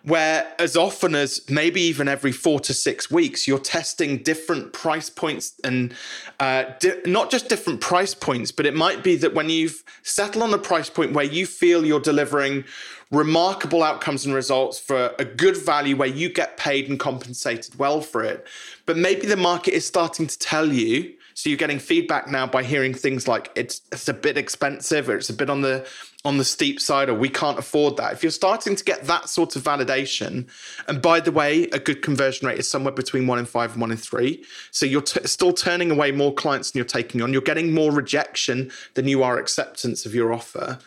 where 0.05 0.47
as 0.59 0.77
often 0.77 1.15
as 1.15 1.41
maybe 1.49 1.81
even 1.81 2.09
every 2.09 2.33
four 2.33 2.61
to 2.61 2.75
six 2.75 3.11
weeks, 3.11 3.49
you're 3.49 3.59
testing 3.59 4.19
different 4.19 4.73
price 4.75 5.09
points 5.09 5.55
and 5.65 5.95
uh, 6.41 6.65
di- 6.79 7.01
not 7.07 7.31
just 7.31 7.49
different 7.49 7.81
price 7.81 8.15
points, 8.15 8.53
but 8.53 8.67
it 8.67 8.75
might 8.75 9.03
be 9.03 9.17
that 9.17 9.33
when 9.33 9.49
you've 9.49 9.83
settled 10.03 10.45
on 10.45 10.53
a 10.53 10.59
price 10.59 10.91
point 10.91 11.15
where 11.15 11.25
you 11.25 11.47
feel 11.47 11.87
you're 11.87 12.01
delivering 12.01 12.65
remarkable 13.11 13.83
outcomes 13.83 14.27
and 14.27 14.35
results 14.35 14.79
for 14.79 15.15
a 15.19 15.25
good 15.25 15.57
value 15.57 15.97
where 15.97 16.09
you 16.09 16.29
get 16.29 16.59
paid 16.59 16.89
and 16.91 17.01
compensated 17.01 17.79
well 17.79 18.03
for 18.03 18.23
it, 18.23 18.47
but 18.85 18.99
maybe 18.99 19.27
the 19.27 19.37
market 19.37 19.73
is 19.73 19.87
starting 19.87 20.27
to 20.27 20.39
tell 20.39 20.71
you 20.71 21.15
So 21.35 21.51
you're 21.51 21.59
getting 21.59 21.79
feedback 21.79 22.29
now 22.29 22.47
by 22.47 22.63
hearing 22.63 22.95
things 22.95 23.29
like 23.29 23.51
it's 23.55 23.83
it's 23.93 24.09
a 24.09 24.15
bit 24.15 24.37
expensive 24.37 25.09
or 25.09 25.17
it's 25.17 25.29
a 25.29 25.35
bit 25.35 25.51
on 25.51 25.61
the 25.61 25.87
on 26.25 26.39
the 26.39 26.45
steep 26.45 26.81
side 26.81 27.09
or 27.09 27.15
we 27.15 27.29
can't 27.29 27.59
afford 27.59 27.97
that. 27.99 28.13
If 28.13 28.23
you're 28.23 28.33
starting 28.33 28.77
to 28.77 28.85
get 28.85 29.05
that 29.05 29.29
sort 29.29 29.57
of 29.57 29.63
validation, 29.63 30.49
and 30.89 31.03
by 31.03 31.21
the 31.21 31.33
way, 31.33 31.65
a 31.65 31.79
good 31.79 32.03
conversion 32.03 32.49
rate 32.49 32.59
is 32.59 32.69
somewhere 32.69 32.95
between 32.95 33.27
one 33.27 33.39
in 33.39 33.45
five 33.45 33.73
and 33.73 33.81
one 33.81 33.91
in 33.91 33.97
three. 33.99 34.45
So 34.71 34.87
you're 34.87 35.03
t- 35.03 35.27
still 35.27 35.53
turning 35.53 35.91
away 35.91 36.13
more 36.13 36.33
clients 36.33 36.71
than 36.71 36.79
you're 36.79 36.87
taking 36.87 37.21
on. 37.21 37.33
You're 37.33 37.43
getting 37.43 37.75
more 37.75 37.93
rejection 37.93 38.71
than 38.95 39.07
you 39.09 39.23
are 39.23 39.39
acceptance 39.39 40.07
of 40.07 40.15
your 40.15 40.33
offer. 40.33 40.79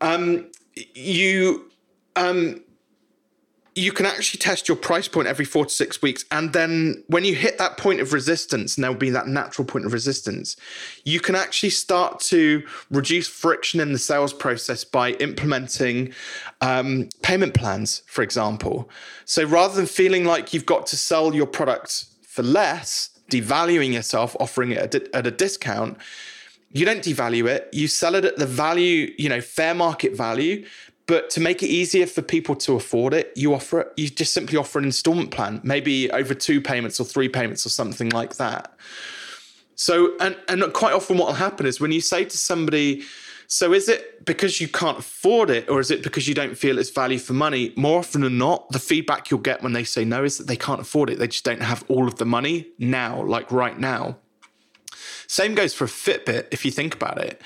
Um, 0.00 0.50
you 0.94 1.70
um, 2.16 2.62
you 3.74 3.90
can 3.90 4.04
actually 4.04 4.38
test 4.38 4.68
your 4.68 4.76
price 4.76 5.08
point 5.08 5.26
every 5.26 5.44
four 5.44 5.64
to 5.64 5.70
six 5.70 6.02
weeks. 6.02 6.24
And 6.30 6.52
then 6.52 7.02
when 7.06 7.24
you 7.24 7.34
hit 7.34 7.56
that 7.58 7.78
point 7.78 8.00
of 8.00 8.12
resistance, 8.12 8.76
and 8.76 8.84
there'll 8.84 8.96
be 8.96 9.10
that 9.10 9.28
natural 9.28 9.64
point 9.64 9.86
of 9.86 9.92
resistance, 9.92 10.56
you 11.04 11.20
can 11.20 11.34
actually 11.34 11.70
start 11.70 12.20
to 12.20 12.62
reduce 12.90 13.28
friction 13.28 13.80
in 13.80 13.92
the 13.92 13.98
sales 13.98 14.32
process 14.32 14.84
by 14.84 15.12
implementing 15.12 16.12
um, 16.60 17.08
payment 17.22 17.54
plans, 17.54 18.02
for 18.06 18.22
example. 18.22 18.90
So 19.24 19.44
rather 19.44 19.74
than 19.74 19.86
feeling 19.86 20.24
like 20.24 20.52
you've 20.52 20.66
got 20.66 20.86
to 20.88 20.96
sell 20.96 21.34
your 21.34 21.46
product 21.46 22.06
for 22.22 22.42
less, 22.42 23.08
devaluing 23.30 23.94
yourself, 23.94 24.36
offering 24.38 24.72
it 24.72 24.94
at 25.14 25.26
a 25.26 25.30
discount, 25.30 25.96
you 26.74 26.86
don't 26.86 27.02
devalue 27.02 27.46
it 27.46 27.68
you 27.72 27.86
sell 27.86 28.14
it 28.14 28.24
at 28.24 28.36
the 28.36 28.46
value 28.46 29.12
you 29.18 29.28
know 29.28 29.42
fair 29.42 29.74
market 29.74 30.16
value 30.16 30.64
but 31.06 31.30
to 31.30 31.40
make 31.40 31.62
it 31.62 31.66
easier 31.66 32.06
for 32.06 32.22
people 32.22 32.54
to 32.56 32.74
afford 32.74 33.12
it, 33.12 33.32
you 33.34 33.54
offer 33.54 33.80
it, 33.80 33.92
you 33.96 34.08
just 34.08 34.32
simply 34.32 34.56
offer 34.56 34.78
an 34.78 34.84
installment 34.84 35.30
plan, 35.30 35.60
maybe 35.64 36.10
over 36.12 36.34
two 36.34 36.60
payments 36.60 37.00
or 37.00 37.04
three 37.04 37.28
payments 37.28 37.66
or 37.66 37.70
something 37.70 38.10
like 38.10 38.36
that. 38.36 38.72
So, 39.74 40.16
and, 40.20 40.36
and 40.48 40.72
quite 40.72 40.92
often 40.92 41.18
what 41.18 41.26
will 41.28 41.34
happen 41.34 41.66
is 41.66 41.80
when 41.80 41.90
you 41.90 42.00
say 42.00 42.24
to 42.24 42.38
somebody, 42.38 43.02
so 43.48 43.72
is 43.72 43.88
it 43.88 44.24
because 44.24 44.60
you 44.60 44.68
can't 44.68 44.98
afford 44.98 45.50
it 45.50 45.68
or 45.68 45.80
is 45.80 45.90
it 45.90 46.02
because 46.02 46.28
you 46.28 46.34
don't 46.34 46.56
feel 46.56 46.78
it's 46.78 46.90
value 46.90 47.18
for 47.18 47.32
money? 47.32 47.72
More 47.76 47.98
often 47.98 48.20
than 48.20 48.38
not, 48.38 48.70
the 48.70 48.78
feedback 48.78 49.30
you'll 49.30 49.40
get 49.40 49.62
when 49.62 49.72
they 49.72 49.84
say 49.84 50.04
no 50.04 50.22
is 50.22 50.38
that 50.38 50.46
they 50.46 50.56
can't 50.56 50.80
afford 50.80 51.10
it. 51.10 51.18
They 51.18 51.26
just 51.26 51.44
don't 51.44 51.62
have 51.62 51.84
all 51.88 52.06
of 52.06 52.16
the 52.16 52.24
money 52.24 52.68
now, 52.78 53.22
like 53.22 53.50
right 53.50 53.78
now. 53.78 54.18
Same 55.26 55.54
goes 55.54 55.74
for 55.74 55.84
a 55.84 55.88
Fitbit 55.88 56.46
if 56.52 56.64
you 56.64 56.70
think 56.70 56.94
about 56.94 57.18
it 57.18 57.42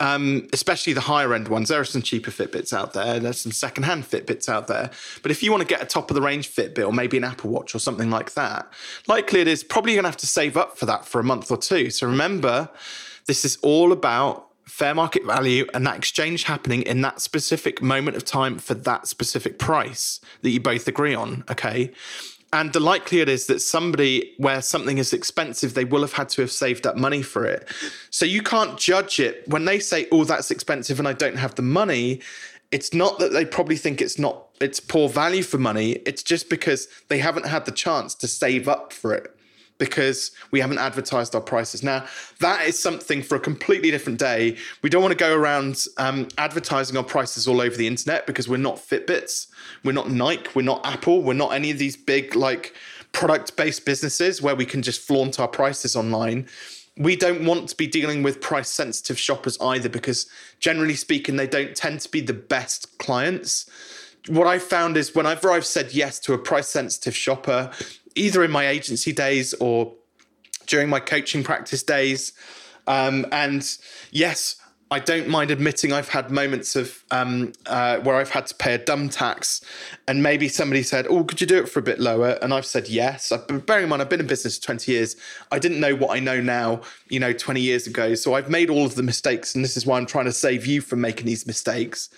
um, 0.00 0.48
especially 0.52 0.92
the 0.92 1.00
higher 1.00 1.34
end 1.34 1.48
ones. 1.48 1.68
There 1.68 1.80
are 1.80 1.84
some 1.84 2.02
cheaper 2.02 2.30
Fitbits 2.30 2.72
out 2.72 2.92
there. 2.92 3.18
There's 3.18 3.40
some 3.40 3.52
secondhand 3.52 4.04
Fitbits 4.04 4.48
out 4.48 4.66
there. 4.66 4.90
But 5.22 5.30
if 5.30 5.42
you 5.42 5.50
want 5.50 5.62
to 5.62 5.66
get 5.66 5.82
a 5.82 5.86
top 5.86 6.10
of 6.10 6.14
the 6.14 6.22
range 6.22 6.54
Fitbit 6.54 6.86
or 6.86 6.92
maybe 6.92 7.16
an 7.16 7.24
Apple 7.24 7.50
Watch 7.50 7.74
or 7.74 7.78
something 7.78 8.10
like 8.10 8.34
that, 8.34 8.70
likely 9.06 9.40
it 9.40 9.48
is 9.48 9.62
probably 9.62 9.92
going 9.92 10.04
to 10.04 10.08
have 10.08 10.16
to 10.18 10.26
save 10.26 10.56
up 10.56 10.76
for 10.76 10.86
that 10.86 11.06
for 11.06 11.20
a 11.20 11.24
month 11.24 11.50
or 11.50 11.56
two. 11.56 11.90
So 11.90 12.06
remember, 12.06 12.68
this 13.26 13.44
is 13.44 13.56
all 13.62 13.92
about 13.92 14.48
fair 14.64 14.94
market 14.94 15.24
value 15.24 15.66
and 15.74 15.86
that 15.86 15.96
exchange 15.96 16.44
happening 16.44 16.82
in 16.82 17.00
that 17.02 17.20
specific 17.20 17.82
moment 17.82 18.16
of 18.16 18.24
time 18.24 18.58
for 18.58 18.74
that 18.74 19.06
specific 19.06 19.58
price 19.58 20.20
that 20.42 20.50
you 20.50 20.60
both 20.60 20.88
agree 20.88 21.14
on. 21.14 21.44
Okay. 21.50 21.92
And 22.54 22.72
the 22.72 22.78
likelihood 22.78 23.28
is 23.28 23.46
that 23.46 23.58
somebody 23.58 24.32
where 24.38 24.62
something 24.62 24.98
is 24.98 25.12
expensive, 25.12 25.74
they 25.74 25.84
will 25.84 26.02
have 26.02 26.12
had 26.12 26.28
to 26.30 26.42
have 26.42 26.52
saved 26.52 26.86
up 26.86 26.96
money 26.96 27.20
for 27.20 27.44
it. 27.44 27.68
So 28.10 28.24
you 28.24 28.42
can't 28.42 28.78
judge 28.78 29.18
it 29.18 29.42
when 29.48 29.64
they 29.64 29.80
say, 29.80 30.06
oh, 30.12 30.22
that's 30.22 30.52
expensive 30.52 31.00
and 31.00 31.08
I 31.08 31.14
don't 31.14 31.36
have 31.36 31.56
the 31.56 31.62
money. 31.62 32.20
It's 32.70 32.94
not 32.94 33.18
that 33.18 33.32
they 33.32 33.44
probably 33.44 33.76
think 33.76 34.00
it's 34.00 34.20
not, 34.20 34.46
it's 34.60 34.78
poor 34.78 35.08
value 35.08 35.42
for 35.42 35.58
money. 35.58 35.94
It's 36.06 36.22
just 36.22 36.48
because 36.48 36.86
they 37.08 37.18
haven't 37.18 37.46
had 37.46 37.64
the 37.64 37.72
chance 37.72 38.14
to 38.14 38.28
save 38.28 38.68
up 38.68 38.92
for 38.92 39.12
it 39.12 39.33
because 39.78 40.30
we 40.50 40.60
haven't 40.60 40.78
advertised 40.78 41.34
our 41.34 41.40
prices. 41.40 41.82
Now, 41.82 42.06
that 42.40 42.66
is 42.66 42.78
something 42.80 43.22
for 43.22 43.34
a 43.36 43.40
completely 43.40 43.90
different 43.90 44.18
day. 44.18 44.56
We 44.82 44.90
don't 44.90 45.02
want 45.02 45.12
to 45.12 45.18
go 45.18 45.34
around 45.36 45.86
um, 45.96 46.28
advertising 46.38 46.96
our 46.96 47.02
prices 47.02 47.48
all 47.48 47.60
over 47.60 47.76
the 47.76 47.86
internet 47.86 48.26
because 48.26 48.48
we're 48.48 48.56
not 48.56 48.76
Fitbits, 48.76 49.48
we're 49.82 49.92
not 49.92 50.10
Nike, 50.10 50.48
we're 50.54 50.62
not 50.62 50.84
Apple, 50.86 51.22
we're 51.22 51.34
not 51.34 51.52
any 51.52 51.70
of 51.70 51.78
these 51.78 51.96
big, 51.96 52.36
like, 52.36 52.74
product 53.12 53.56
based 53.56 53.84
businesses 53.84 54.42
where 54.42 54.56
we 54.56 54.66
can 54.66 54.82
just 54.82 55.00
flaunt 55.00 55.38
our 55.38 55.48
prices 55.48 55.96
online. 55.96 56.48
We 56.96 57.16
don't 57.16 57.44
want 57.44 57.68
to 57.70 57.76
be 57.76 57.86
dealing 57.86 58.22
with 58.22 58.40
price 58.40 58.68
sensitive 58.68 59.18
shoppers 59.18 59.58
either 59.60 59.88
because, 59.88 60.26
generally 60.60 60.94
speaking, 60.94 61.36
they 61.36 61.46
don't 61.46 61.74
tend 61.74 62.00
to 62.00 62.08
be 62.08 62.20
the 62.20 62.32
best 62.32 62.98
clients 62.98 63.68
what 64.28 64.46
I 64.46 64.58
found 64.58 64.96
is 64.96 65.14
whenever 65.14 65.50
I've 65.50 65.66
said 65.66 65.92
yes 65.92 66.18
to 66.20 66.32
a 66.32 66.38
price 66.38 66.68
sensitive 66.68 67.14
shopper, 67.14 67.70
either 68.14 68.44
in 68.44 68.50
my 68.50 68.66
agency 68.66 69.12
days 69.12 69.54
or 69.54 69.92
during 70.66 70.88
my 70.88 71.00
coaching 71.00 71.42
practice 71.42 71.82
days. 71.82 72.32
Um, 72.86 73.26
and 73.32 73.76
yes, 74.10 74.56
I 74.90 74.98
don't 74.98 75.28
mind 75.28 75.50
admitting 75.50 75.92
I've 75.92 76.10
had 76.10 76.30
moments 76.30 76.76
of 76.76 77.02
um, 77.10 77.52
uh, 77.66 77.98
where 77.98 78.16
I've 78.16 78.30
had 78.30 78.46
to 78.48 78.54
pay 78.54 78.74
a 78.74 78.78
dumb 78.78 79.08
tax, 79.08 79.64
and 80.06 80.22
maybe 80.22 80.46
somebody 80.46 80.82
said, 80.82 81.06
"Oh, 81.08 81.24
could 81.24 81.40
you 81.40 81.46
do 81.46 81.58
it 81.58 81.68
for 81.68 81.78
a 81.78 81.82
bit 81.82 81.98
lower?" 81.98 82.38
And 82.42 82.52
I've 82.52 82.66
said 82.66 82.88
yes. 82.88 83.32
I've 83.32 83.48
been, 83.48 83.60
bearing 83.60 83.84
in 83.84 83.88
mind 83.88 84.02
I've 84.02 84.10
been 84.10 84.20
in 84.20 84.26
business 84.26 84.58
for 84.58 84.66
twenty 84.66 84.92
years. 84.92 85.16
I 85.50 85.58
didn't 85.58 85.80
know 85.80 85.96
what 85.96 86.14
I 86.14 86.20
know 86.20 86.40
now, 86.40 86.82
you 87.08 87.18
know, 87.18 87.32
twenty 87.32 87.62
years 87.62 87.86
ago. 87.86 88.14
So 88.14 88.34
I've 88.34 88.50
made 88.50 88.68
all 88.68 88.84
of 88.84 88.94
the 88.94 89.02
mistakes, 89.02 89.54
and 89.54 89.64
this 89.64 89.76
is 89.76 89.86
why 89.86 89.96
I'm 89.96 90.06
trying 90.06 90.26
to 90.26 90.32
save 90.32 90.66
you 90.66 90.80
from 90.80 91.00
making 91.00 91.26
these 91.26 91.46
mistakes. 91.46 92.10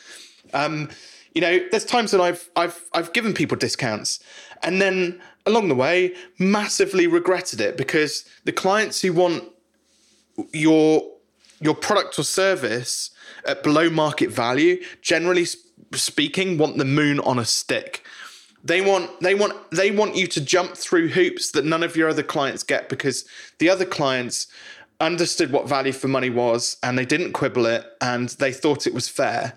Um, 0.53 0.91
you 1.35 1.41
know, 1.41 1.61
there's 1.71 1.85
times 1.85 2.11
that 2.11 2.21
I've 2.21 2.51
I've 2.57 2.85
I've 2.93 3.13
given 3.13 3.33
people 3.33 3.57
discounts, 3.57 4.19
and 4.63 4.83
then 4.83 5.21
along 5.47 5.69
the 5.69 5.75
way, 5.75 6.15
massively 6.39 7.07
regretted 7.07 7.61
it 7.61 7.77
because 7.77 8.25
the 8.45 8.53
clients 8.53 9.01
who 9.01 9.13
want 9.13 9.45
your 10.53 11.03
your 11.61 11.75
product 11.75 12.19
or 12.19 12.23
service 12.23 13.11
at 13.47 13.63
below 13.63 13.89
market 13.89 14.31
value, 14.31 14.83
generally 15.01 15.47
speaking, 15.95 16.59
want 16.59 16.77
the 16.77 16.85
moon 16.85 17.19
on 17.21 17.39
a 17.39 17.45
stick. 17.45 18.05
They 18.63 18.81
want 18.81 19.21
they 19.21 19.35
want 19.35 19.55
they 19.71 19.91
want 19.91 20.17
you 20.17 20.27
to 20.27 20.41
jump 20.41 20.77
through 20.77 21.09
hoops 21.09 21.53
that 21.53 21.65
none 21.65 21.83
of 21.83 21.97
your 21.97 22.09
other 22.09 22.25
clients 22.25 22.63
get 22.63 22.89
because 22.89 23.25
the 23.59 23.71
other 23.71 23.85
clients 23.85 24.49
understood 24.99 25.53
what 25.53 25.69
value 25.69 25.93
for 25.93 26.09
money 26.09 26.31
was 26.31 26.77
and 26.83 26.99
they 26.99 27.05
didn't 27.05 27.33
quibble 27.33 27.67
it 27.67 27.85
and 28.01 28.31
they 28.31 28.53
thought 28.53 28.87
it 28.87 28.95
was 28.95 29.09
fair 29.09 29.53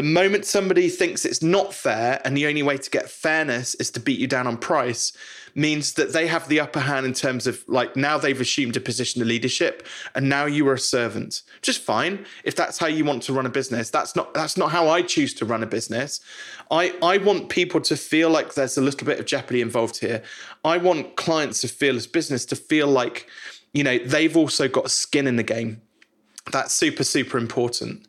the 0.00 0.06
moment 0.06 0.46
somebody 0.46 0.88
thinks 0.88 1.26
it's 1.26 1.42
not 1.42 1.74
fair 1.74 2.22
and 2.24 2.34
the 2.34 2.46
only 2.46 2.62
way 2.62 2.78
to 2.78 2.88
get 2.88 3.10
fairness 3.10 3.74
is 3.74 3.90
to 3.90 4.00
beat 4.00 4.18
you 4.18 4.26
down 4.26 4.46
on 4.46 4.56
price 4.56 5.12
means 5.54 5.92
that 5.92 6.14
they 6.14 6.26
have 6.26 6.48
the 6.48 6.58
upper 6.58 6.80
hand 6.80 7.04
in 7.04 7.12
terms 7.12 7.46
of 7.46 7.62
like 7.68 7.96
now 7.96 8.16
they've 8.16 8.40
assumed 8.40 8.74
a 8.78 8.80
position 8.80 9.20
of 9.20 9.28
leadership 9.28 9.86
and 10.14 10.26
now 10.26 10.46
you 10.46 10.66
are 10.66 10.72
a 10.72 10.78
servant. 10.78 11.42
Just 11.60 11.82
fine. 11.82 12.24
If 12.44 12.56
that's 12.56 12.78
how 12.78 12.86
you 12.86 13.04
want 13.04 13.22
to 13.24 13.34
run 13.34 13.44
a 13.44 13.50
business 13.50 13.90
that's 13.90 14.16
not 14.16 14.32
that's 14.32 14.56
not 14.56 14.70
how 14.70 14.88
i 14.88 15.02
choose 15.02 15.34
to 15.34 15.44
run 15.44 15.62
a 15.62 15.66
business. 15.66 16.20
I 16.70 16.94
i 17.02 17.18
want 17.18 17.50
people 17.50 17.82
to 17.82 17.94
feel 17.94 18.30
like 18.30 18.54
there's 18.54 18.78
a 18.78 18.80
little 18.80 19.06
bit 19.06 19.20
of 19.20 19.26
jeopardy 19.26 19.60
involved 19.60 19.98
here. 19.98 20.22
I 20.64 20.78
want 20.78 21.16
clients 21.16 21.62
of 21.62 21.72
fearless 21.72 22.06
business 22.06 22.46
to 22.46 22.56
feel 22.56 22.86
like 22.86 23.28
you 23.74 23.84
know 23.84 23.98
they've 23.98 24.34
also 24.34 24.66
got 24.66 24.90
skin 24.90 25.26
in 25.26 25.36
the 25.36 25.42
game. 25.42 25.82
That's 26.52 26.72
super 26.72 27.04
super 27.04 27.36
important. 27.36 28.06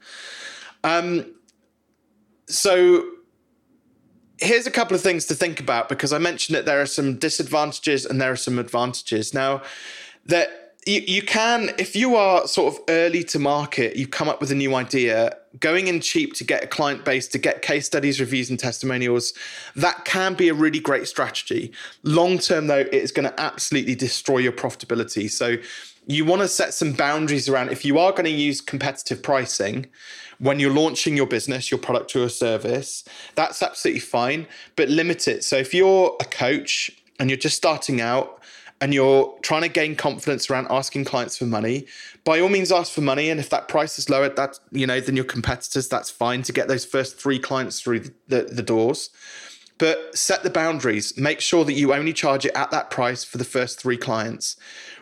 Um 0.85 1.25
so 2.51 3.05
here's 4.41 4.67
a 4.67 4.71
couple 4.71 4.95
of 4.95 5.01
things 5.01 5.25
to 5.27 5.35
think 5.35 5.59
about 5.59 5.87
because 5.87 6.11
I 6.11 6.17
mentioned 6.17 6.55
that 6.55 6.65
there 6.65 6.81
are 6.81 6.87
some 6.87 7.17
disadvantages 7.17 8.05
and 8.05 8.19
there 8.19 8.31
are 8.31 8.37
some 8.37 8.59
advantages. 8.59 9.33
Now, 9.33 9.61
that 10.25 10.61
you, 10.87 11.01
you 11.01 11.21
can, 11.21 11.71
if 11.77 11.95
you 11.95 12.15
are 12.15 12.47
sort 12.47 12.73
of 12.73 12.81
early 12.89 13.23
to 13.25 13.39
market, 13.39 13.95
you've 13.95 14.09
come 14.09 14.27
up 14.27 14.41
with 14.41 14.51
a 14.51 14.55
new 14.55 14.73
idea, 14.73 15.37
going 15.59 15.87
in 15.87 16.01
cheap 16.01 16.33
to 16.35 16.43
get 16.43 16.63
a 16.63 16.67
client 16.67 17.05
base, 17.05 17.27
to 17.29 17.37
get 17.37 17.61
case 17.61 17.85
studies, 17.85 18.19
reviews, 18.19 18.49
and 18.49 18.59
testimonials, 18.59 19.33
that 19.75 20.05
can 20.05 20.33
be 20.33 20.49
a 20.49 20.53
really 20.55 20.79
great 20.79 21.07
strategy. 21.07 21.71
Long 22.01 22.39
term, 22.39 22.65
though, 22.65 22.79
it 22.79 22.93
is 22.93 23.11
going 23.11 23.29
to 23.29 23.39
absolutely 23.39 23.93
destroy 23.93 24.39
your 24.39 24.53
profitability. 24.53 25.29
So 25.29 25.57
you 26.07 26.25
want 26.25 26.41
to 26.41 26.47
set 26.47 26.73
some 26.73 26.93
boundaries 26.93 27.47
around 27.47 27.71
if 27.71 27.85
you 27.85 27.99
are 27.99 28.11
going 28.11 28.25
to 28.25 28.31
use 28.31 28.59
competitive 28.59 29.21
pricing 29.21 29.85
when 30.41 30.59
you're 30.59 30.73
launching 30.73 31.15
your 31.15 31.27
business, 31.27 31.69
your 31.69 31.79
product 31.79 32.15
or 32.15 32.23
a 32.23 32.29
service, 32.29 33.03
that's 33.35 33.61
absolutely 33.61 33.99
fine, 33.99 34.47
but 34.75 34.89
limit 34.89 35.27
it. 35.27 35.43
So 35.43 35.55
if 35.55 35.71
you're 35.71 36.17
a 36.19 36.25
coach 36.25 36.89
and 37.19 37.29
you're 37.29 37.37
just 37.37 37.55
starting 37.55 38.01
out 38.01 38.41
and 38.81 38.91
you're 38.91 39.37
trying 39.43 39.61
to 39.61 39.69
gain 39.69 39.95
confidence 39.95 40.49
around 40.49 40.65
asking 40.71 41.05
clients 41.05 41.37
for 41.37 41.45
money, 41.45 41.85
by 42.23 42.39
all 42.39 42.49
means 42.49 42.71
ask 42.71 42.91
for 42.91 43.01
money. 43.01 43.29
And 43.29 43.39
if 43.39 43.51
that 43.51 43.67
price 43.67 43.99
is 43.99 44.09
lower, 44.09 44.29
that 44.29 44.59
you 44.71 44.87
know, 44.87 44.99
than 44.99 45.15
your 45.15 45.25
competitors, 45.25 45.87
that's 45.87 46.09
fine 46.09 46.41
to 46.43 46.51
get 46.51 46.67
those 46.67 46.85
first 46.85 47.19
three 47.19 47.37
clients 47.37 47.79
through 47.79 47.99
the, 47.99 48.13
the, 48.27 48.41
the 48.41 48.63
doors 48.63 49.11
but 49.77 50.15
set 50.15 50.43
the 50.43 50.49
boundaries. 50.51 51.17
Make 51.17 51.39
sure 51.41 51.65
that 51.65 51.73
you 51.73 51.91
only 51.91 52.13
charge 52.13 52.45
it 52.45 52.51
at 52.53 52.69
that 52.69 52.91
price 52.91 53.23
for 53.23 53.39
the 53.39 53.43
first 53.43 53.79
three 53.79 53.97
clients 53.97 54.55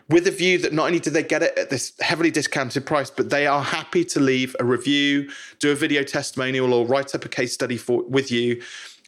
with 0.09 0.27
a 0.27 0.31
view 0.31 0.57
that 0.57 0.73
not 0.73 0.87
only 0.87 0.99
do 0.99 1.09
they 1.09 1.23
get 1.23 1.43
it 1.43 1.57
at 1.57 1.69
this 1.69 1.93
heavily 1.99 2.31
discounted 2.31 2.85
price, 2.85 3.09
but 3.09 3.29
they 3.29 3.45
are 3.45 3.63
happy 3.63 4.03
to 4.05 4.19
leave 4.19 4.55
a 4.59 4.65
review, 4.65 5.29
do 5.59 5.71
a 5.71 5.75
video 5.75 6.03
testimonial, 6.03 6.73
or 6.73 6.85
write 6.85 7.13
up 7.13 7.25
a 7.25 7.29
case 7.29 7.53
study 7.53 7.77
for 7.77 8.03
with 8.03 8.31
you. 8.31 8.61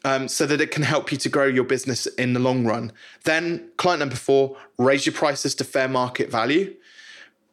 Um, 0.03 0.27
so 0.27 0.47
that 0.47 0.59
it 0.59 0.71
can 0.71 0.81
help 0.81 1.11
you 1.11 1.17
to 1.19 1.29
grow 1.29 1.45
your 1.45 1.63
business 1.63 2.07
in 2.07 2.33
the 2.33 2.39
long 2.39 2.65
run. 2.65 2.91
Then, 3.23 3.69
client 3.77 3.99
number 3.99 4.15
four, 4.15 4.57
raise 4.79 5.05
your 5.05 5.13
prices 5.13 5.53
to 5.55 5.63
fair 5.63 5.87
market 5.87 6.31
value. 6.31 6.73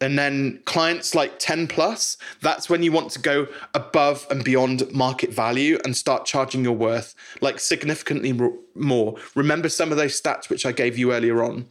and 0.00 0.18
then 0.18 0.60
clients 0.64 1.14
like 1.14 1.38
10 1.38 1.66
plus, 1.66 2.16
that's 2.40 2.70
when 2.70 2.82
you 2.82 2.90
want 2.92 3.10
to 3.10 3.18
go 3.18 3.48
above 3.74 4.26
and 4.30 4.44
beyond 4.44 4.90
market 4.94 5.30
value 5.30 5.78
and 5.84 5.96
start 5.96 6.24
charging 6.24 6.62
your 6.64 6.72
worth 6.72 7.14
like 7.40 7.58
significantly 7.58 8.32
more. 8.74 9.16
Remember 9.34 9.68
some 9.68 9.90
of 9.90 9.98
those 9.98 10.18
stats 10.18 10.48
which 10.48 10.64
I 10.64 10.72
gave 10.72 10.96
you 10.96 11.12
earlier 11.12 11.42
on. 11.42 11.66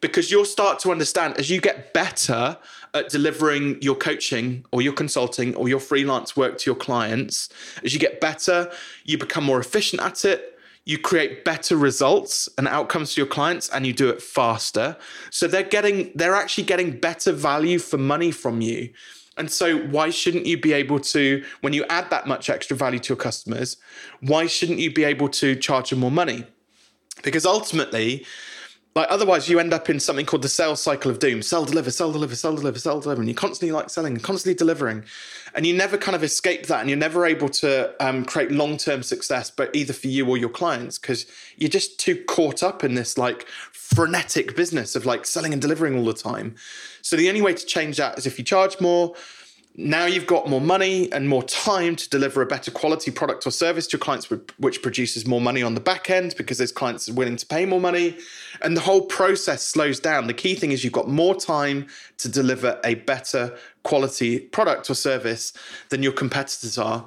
Because 0.00 0.30
you'll 0.30 0.44
start 0.44 0.78
to 0.80 0.90
understand 0.90 1.38
as 1.38 1.50
you 1.50 1.60
get 1.60 1.92
better 1.92 2.56
at 2.94 3.08
delivering 3.10 3.80
your 3.82 3.96
coaching 3.96 4.64
or 4.72 4.80
your 4.80 4.92
consulting 4.92 5.54
or 5.54 5.68
your 5.68 5.80
freelance 5.80 6.36
work 6.36 6.58
to 6.58 6.70
your 6.70 6.76
clients, 6.76 7.48
as 7.84 7.92
you 7.92 8.00
get 8.00 8.20
better, 8.20 8.70
you 9.04 9.18
become 9.18 9.44
more 9.44 9.60
efficient 9.60 10.02
at 10.02 10.24
it 10.24 10.58
you 10.88 10.96
create 10.96 11.44
better 11.44 11.76
results 11.76 12.48
and 12.56 12.66
outcomes 12.66 13.12
for 13.12 13.20
your 13.20 13.26
clients 13.26 13.68
and 13.68 13.86
you 13.86 13.92
do 13.92 14.08
it 14.08 14.22
faster. 14.22 14.96
So 15.30 15.46
they're 15.46 15.62
getting 15.62 16.10
they're 16.14 16.34
actually 16.34 16.64
getting 16.64 16.98
better 16.98 17.30
value 17.30 17.78
for 17.78 17.98
money 17.98 18.30
from 18.30 18.62
you. 18.62 18.88
And 19.36 19.50
so 19.50 19.78
why 19.78 20.08
shouldn't 20.08 20.46
you 20.46 20.58
be 20.58 20.72
able 20.72 20.98
to 21.00 21.44
when 21.60 21.74
you 21.74 21.84
add 21.90 22.08
that 22.08 22.26
much 22.26 22.48
extra 22.48 22.74
value 22.74 22.98
to 23.00 23.10
your 23.10 23.18
customers 23.18 23.76
why 24.20 24.46
shouldn't 24.46 24.78
you 24.78 24.90
be 24.90 25.04
able 25.04 25.28
to 25.28 25.54
charge 25.56 25.90
them 25.90 25.98
more 25.98 26.10
money? 26.10 26.46
Because 27.22 27.44
ultimately 27.44 28.24
like 28.98 29.06
otherwise, 29.10 29.48
you 29.48 29.60
end 29.60 29.72
up 29.72 29.88
in 29.88 30.00
something 30.00 30.26
called 30.26 30.42
the 30.42 30.48
sales 30.48 30.82
cycle 30.82 31.08
of 31.08 31.20
doom: 31.20 31.40
sell, 31.40 31.64
deliver, 31.64 31.92
sell, 31.92 32.10
deliver, 32.10 32.34
sell, 32.34 32.56
deliver, 32.56 32.80
sell, 32.80 32.98
deliver, 32.98 33.20
and 33.20 33.28
you're 33.28 33.36
constantly 33.36 33.70
like 33.70 33.90
selling 33.90 34.14
and 34.14 34.24
constantly 34.24 34.58
delivering, 34.58 35.04
and 35.54 35.64
you 35.64 35.72
never 35.72 35.96
kind 35.96 36.16
of 36.16 36.24
escape 36.24 36.66
that, 36.66 36.80
and 36.80 36.90
you're 36.90 36.98
never 36.98 37.24
able 37.24 37.48
to 37.48 37.94
um, 38.04 38.24
create 38.24 38.50
long-term 38.50 39.04
success, 39.04 39.52
but 39.52 39.70
either 39.72 39.92
for 39.92 40.08
you 40.08 40.28
or 40.28 40.36
your 40.36 40.48
clients, 40.48 40.98
because 40.98 41.26
you're 41.56 41.70
just 41.70 42.00
too 42.00 42.24
caught 42.24 42.64
up 42.64 42.82
in 42.82 42.94
this 42.94 43.16
like 43.16 43.46
frenetic 43.72 44.56
business 44.56 44.96
of 44.96 45.06
like 45.06 45.24
selling 45.24 45.52
and 45.52 45.62
delivering 45.62 45.96
all 45.96 46.04
the 46.04 46.12
time. 46.12 46.56
So 47.00 47.14
the 47.14 47.28
only 47.28 47.40
way 47.40 47.54
to 47.54 47.66
change 47.66 47.98
that 47.98 48.18
is 48.18 48.26
if 48.26 48.36
you 48.36 48.44
charge 48.44 48.80
more, 48.80 49.14
now 49.76 50.06
you've 50.06 50.26
got 50.26 50.48
more 50.48 50.60
money 50.60 51.10
and 51.12 51.28
more 51.28 51.42
time 51.44 51.94
to 51.94 52.08
deliver 52.08 52.42
a 52.42 52.46
better 52.46 52.70
quality 52.70 53.12
product 53.12 53.46
or 53.46 53.52
service 53.52 53.86
to 53.86 53.96
your 53.96 54.00
clients, 54.00 54.28
which 54.58 54.82
produces 54.82 55.24
more 55.24 55.40
money 55.40 55.62
on 55.62 55.74
the 55.74 55.80
back 55.80 56.10
end 56.10 56.34
because 56.36 56.58
those 56.58 56.72
clients 56.72 57.08
are 57.08 57.14
willing 57.14 57.36
to 57.36 57.46
pay 57.46 57.64
more 57.64 57.80
money. 57.80 58.16
And 58.60 58.76
the 58.76 58.80
whole 58.80 59.02
process 59.02 59.62
slows 59.62 60.00
down. 60.00 60.26
The 60.26 60.34
key 60.34 60.56
thing 60.56 60.72
is 60.72 60.82
you've 60.82 60.92
got 60.92 61.08
more 61.08 61.36
time 61.36 61.86
to 62.18 62.28
deliver 62.28 62.80
a 62.84 62.94
better 62.94 63.56
quality 63.84 64.40
product 64.40 64.90
or 64.90 64.94
service 64.94 65.52
than 65.90 66.02
your 66.02 66.12
competitors 66.12 66.76
are. 66.76 67.06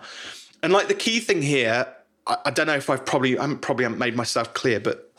And 0.63 0.72
like 0.72 0.88
the 0.88 0.94
key 0.94 1.20
thing 1.20 1.41
here, 1.41 1.88
I, 2.25 2.51
don't 2.51 2.68
know 2.68 2.75
if 2.75 2.89
I've 2.89 3.06
probably, 3.06 3.38
I 3.38 3.53
probably 3.56 3.84
haven't 3.84 4.00
made 4.00 4.15
myself 4.15 4.53
clear, 4.53 4.80
but 4.80 5.11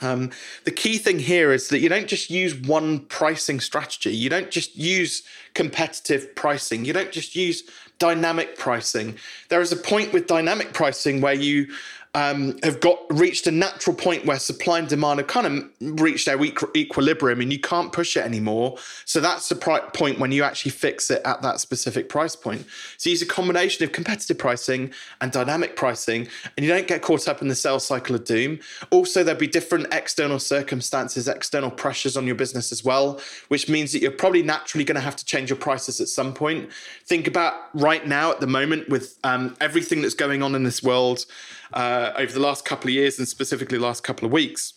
um, 0.00 0.30
the 0.64 0.70
key 0.70 0.98
thing 0.98 1.18
here 1.18 1.52
is 1.52 1.68
that 1.68 1.80
you 1.80 1.88
don't 1.88 2.06
just 2.06 2.30
use 2.30 2.54
one 2.54 3.00
pricing 3.00 3.60
strategy. 3.60 4.14
You 4.14 4.30
don't 4.30 4.50
just 4.50 4.76
use 4.76 5.22
competitive 5.54 6.34
pricing. 6.34 6.84
You 6.84 6.92
don't 6.92 7.12
just 7.12 7.36
use 7.36 7.64
dynamic 7.98 8.56
pricing. 8.56 9.16
There 9.48 9.60
is 9.60 9.72
a 9.72 9.76
point 9.76 10.12
with 10.12 10.26
dynamic 10.26 10.72
pricing 10.72 11.20
where 11.20 11.34
you 11.34 11.68
um, 12.14 12.58
have 12.64 12.80
got 12.80 12.98
reached 13.10 13.46
a 13.46 13.52
natural 13.52 13.94
point 13.94 14.24
where 14.24 14.38
supply 14.38 14.80
and 14.80 14.88
demand 14.88 15.20
have 15.20 15.28
kind 15.28 15.46
of 15.46 16.00
reached 16.00 16.26
their 16.26 16.42
equilibrium 16.42 17.40
and 17.40 17.52
you 17.52 17.60
can't 17.60 17.92
push 17.92 18.16
it 18.16 18.24
anymore. 18.24 18.78
So 19.04 19.20
that's 19.20 19.48
the 19.48 19.54
point 19.54 20.18
when 20.18 20.32
you 20.32 20.42
actually 20.42 20.72
fix 20.72 21.10
it 21.10 21.22
at 21.24 21.40
that 21.42 21.60
specific 21.60 22.08
price 22.08 22.34
point. 22.34 22.66
So 22.96 23.10
use 23.10 23.22
a 23.22 23.26
combination 23.26 23.84
of 23.84 23.92
competitive 23.92 24.38
pricing 24.38 24.92
and 25.20 25.30
dynamic 25.30 25.76
pricing, 25.76 26.26
and 26.56 26.66
you 26.66 26.72
don't 26.72 26.88
get 26.88 27.00
caught 27.02 27.28
up 27.28 27.42
in 27.42 27.48
the 27.48 27.54
sales 27.54 27.84
cycle 27.84 28.16
of 28.16 28.24
doom. 28.24 28.58
Also, 28.90 29.22
there'll 29.22 29.38
be 29.38 29.46
different 29.46 29.86
external 29.92 30.40
circumstances, 30.40 31.28
external 31.28 31.70
pressures 31.70 32.16
on 32.16 32.26
your 32.26 32.34
business 32.34 32.72
as 32.72 32.84
well, 32.84 33.20
which 33.48 33.68
means 33.68 33.92
that 33.92 34.02
you're 34.02 34.10
probably 34.10 34.42
naturally 34.42 34.84
going 34.84 34.96
to 34.96 35.00
have 35.00 35.16
to 35.16 35.24
change 35.24 35.48
your 35.48 35.58
prices 35.58 36.00
at 36.00 36.08
some 36.08 36.34
point. 36.34 36.70
Think 37.06 37.28
about 37.28 37.54
right 37.72 38.04
now 38.04 38.32
at 38.32 38.40
the 38.40 38.46
moment 38.48 38.88
with 38.88 39.16
um, 39.22 39.56
everything 39.60 40.02
that's 40.02 40.14
going 40.14 40.42
on 40.42 40.56
in 40.56 40.64
this 40.64 40.82
world 40.82 41.24
uh, 41.72 41.99
over 42.16 42.32
the 42.32 42.40
last 42.40 42.64
couple 42.64 42.88
of 42.88 42.94
years 42.94 43.18
and 43.18 43.26
specifically 43.28 43.78
last 43.78 44.02
couple 44.02 44.26
of 44.26 44.32
weeks 44.32 44.74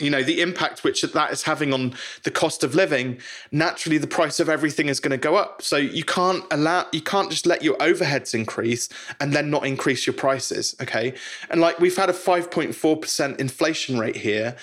you 0.00 0.10
know 0.10 0.22
the 0.22 0.40
impact 0.40 0.82
which 0.82 1.02
that 1.02 1.32
is 1.32 1.42
having 1.42 1.72
on 1.72 1.94
the 2.24 2.30
cost 2.30 2.64
of 2.64 2.74
living 2.74 3.20
naturally 3.52 3.98
the 3.98 4.06
price 4.06 4.40
of 4.40 4.48
everything 4.48 4.88
is 4.88 4.98
going 4.98 5.10
to 5.10 5.18
go 5.18 5.36
up. 5.36 5.62
So 5.62 5.76
you 5.76 6.04
can't 6.04 6.44
allow 6.50 6.86
you 6.92 7.02
can't 7.02 7.30
just 7.30 7.46
let 7.46 7.62
your 7.62 7.76
overheads 7.76 8.34
increase 8.34 8.88
and 9.20 9.32
then 9.32 9.50
not 9.50 9.66
increase 9.66 10.06
your 10.06 10.14
prices 10.14 10.74
okay? 10.80 11.14
And 11.50 11.60
like 11.60 11.78
we've 11.78 11.96
had 11.96 12.08
a 12.10 12.14
5.4% 12.14 13.38
inflation 13.38 13.98
rate 13.98 14.16
here 14.16 14.56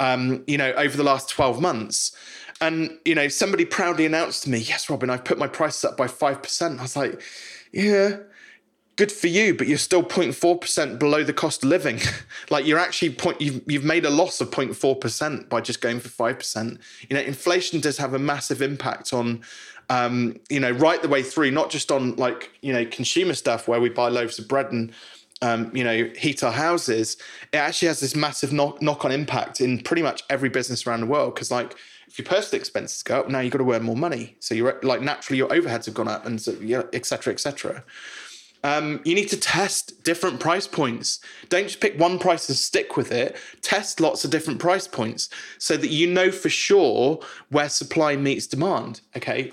um, 0.00 0.44
you 0.46 0.56
know 0.56 0.72
over 0.72 0.96
the 0.96 1.04
last 1.04 1.28
12 1.28 1.60
months. 1.60 2.16
And 2.60 2.98
you 3.04 3.14
know 3.14 3.28
somebody 3.28 3.64
proudly 3.64 4.06
announced 4.06 4.44
to 4.44 4.50
me 4.50 4.58
yes 4.58 4.88
robin 4.88 5.10
i've 5.10 5.24
put 5.24 5.38
my 5.38 5.48
prices 5.48 5.84
up 5.84 5.96
by 5.96 6.06
5% 6.06 6.78
i 6.78 6.82
was 6.82 6.96
like 6.96 7.20
yeah 7.72 8.18
good 8.96 9.10
for 9.10 9.26
you, 9.26 9.54
but 9.54 9.66
you're 9.66 9.78
still 9.78 10.02
0.4% 10.02 10.98
below 10.98 11.24
the 11.24 11.32
cost 11.32 11.64
of 11.64 11.70
living. 11.70 12.00
like 12.50 12.66
you're 12.66 12.78
actually 12.78 13.10
point 13.10 13.40
you've 13.40 13.62
you've 13.66 13.84
made 13.84 14.04
a 14.04 14.10
loss 14.10 14.40
of 14.40 14.50
0.4% 14.50 15.48
by 15.48 15.60
just 15.60 15.80
going 15.80 16.00
for 16.00 16.08
5%. 16.08 16.78
You 17.08 17.16
know, 17.16 17.22
inflation 17.22 17.80
does 17.80 17.98
have 17.98 18.14
a 18.14 18.18
massive 18.18 18.62
impact 18.62 19.12
on 19.12 19.42
um, 19.90 20.40
you 20.48 20.60
know, 20.60 20.70
right 20.70 21.00
the 21.02 21.08
way 21.08 21.22
through, 21.22 21.50
not 21.50 21.70
just 21.70 21.92
on 21.92 22.16
like, 22.16 22.50
you 22.62 22.72
know, 22.72 22.86
consumer 22.86 23.34
stuff 23.34 23.68
where 23.68 23.80
we 23.80 23.90
buy 23.90 24.08
loaves 24.08 24.38
of 24.38 24.48
bread 24.48 24.72
and 24.72 24.92
um, 25.42 25.70
you 25.74 25.84
know, 25.84 26.10
heat 26.16 26.42
our 26.42 26.52
houses, 26.52 27.18
it 27.52 27.58
actually 27.58 27.88
has 27.88 28.00
this 28.00 28.16
massive 28.16 28.52
knock 28.52 28.80
knock 28.80 29.04
on 29.04 29.12
impact 29.12 29.60
in 29.60 29.80
pretty 29.80 30.00
much 30.00 30.22
every 30.30 30.48
business 30.48 30.86
around 30.86 31.00
the 31.00 31.06
world. 31.06 31.36
Cause 31.36 31.50
like 31.50 31.76
if 32.08 32.18
your 32.18 32.26
personal 32.26 32.60
expenses 32.60 33.02
go 33.02 33.20
up, 33.20 33.28
now 33.28 33.40
you've 33.40 33.52
got 33.52 33.58
to 33.58 33.72
earn 33.72 33.82
more 33.82 33.96
money. 33.96 34.36
So 34.40 34.54
you're 34.54 34.80
like 34.82 35.02
naturally 35.02 35.36
your 35.36 35.48
overheads 35.48 35.84
have 35.84 35.94
gone 35.94 36.08
up 36.08 36.24
and 36.24 36.40
so 36.40 36.52
yeah, 36.62 36.82
et 36.94 37.04
cetera, 37.04 37.32
et 37.32 37.40
cetera. 37.40 37.84
Um, 38.64 39.00
you 39.04 39.14
need 39.14 39.28
to 39.28 39.36
test 39.36 40.02
different 40.04 40.40
price 40.40 40.66
points. 40.66 41.20
Don't 41.50 41.66
just 41.68 41.80
pick 41.80 42.00
one 42.00 42.18
price 42.18 42.48
and 42.48 42.56
stick 42.56 42.96
with 42.96 43.12
it. 43.12 43.36
Test 43.60 44.00
lots 44.00 44.24
of 44.24 44.30
different 44.30 44.58
price 44.58 44.88
points 44.88 45.28
so 45.58 45.76
that 45.76 45.90
you 45.90 46.06
know 46.06 46.30
for 46.30 46.48
sure 46.48 47.20
where 47.50 47.68
supply 47.68 48.16
meets 48.16 48.46
demand. 48.46 49.02
Okay. 49.14 49.52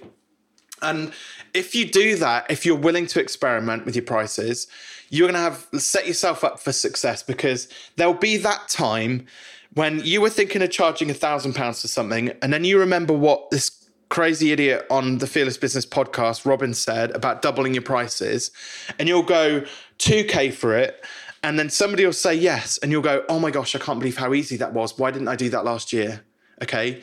And 0.81 1.11
if 1.53 1.75
you 1.75 1.85
do 1.85 2.15
that, 2.15 2.49
if 2.49 2.65
you're 2.65 2.75
willing 2.75 3.05
to 3.07 3.19
experiment 3.19 3.85
with 3.85 3.95
your 3.95 4.05
prices, 4.05 4.67
you're 5.09 5.29
going 5.29 5.35
to 5.35 5.41
have 5.41 5.67
set 5.81 6.07
yourself 6.07 6.43
up 6.45 6.59
for 6.59 6.71
success 6.71 7.21
because 7.21 7.67
there'll 7.97 8.13
be 8.13 8.37
that 8.37 8.69
time 8.69 9.27
when 9.73 9.99
you 10.03 10.21
were 10.21 10.29
thinking 10.29 10.61
of 10.61 10.71
charging 10.71 11.09
a 11.09 11.13
thousand 11.13 11.53
pounds 11.53 11.81
for 11.81 11.87
something, 11.87 12.31
and 12.41 12.51
then 12.51 12.63
you 12.63 12.77
remember 12.77 13.13
what 13.13 13.49
this 13.51 13.69
crazy 14.11 14.51
idiot 14.51 14.85
on 14.91 15.19
the 15.19 15.25
Fearless 15.25 15.57
Business 15.57 15.85
podcast, 15.85 16.45
Robin 16.45 16.73
said 16.73 17.11
about 17.11 17.41
doubling 17.41 17.73
your 17.73 17.81
prices, 17.81 18.51
and 18.99 19.07
you'll 19.07 19.23
go 19.23 19.63
2K 19.99 20.53
for 20.53 20.77
it. 20.77 21.03
And 21.41 21.57
then 21.57 21.69
somebody 21.69 22.05
will 22.05 22.13
say 22.13 22.35
yes, 22.35 22.77
and 22.79 22.91
you'll 22.91 23.01
go, 23.01 23.23
oh 23.29 23.39
my 23.39 23.49
gosh, 23.49 23.73
I 23.73 23.79
can't 23.79 23.99
believe 23.99 24.17
how 24.17 24.33
easy 24.33 24.57
that 24.57 24.73
was. 24.73 24.99
Why 24.99 25.11
didn't 25.11 25.29
I 25.29 25.37
do 25.37 25.49
that 25.51 25.63
last 25.63 25.93
year? 25.93 26.23
Okay. 26.61 27.01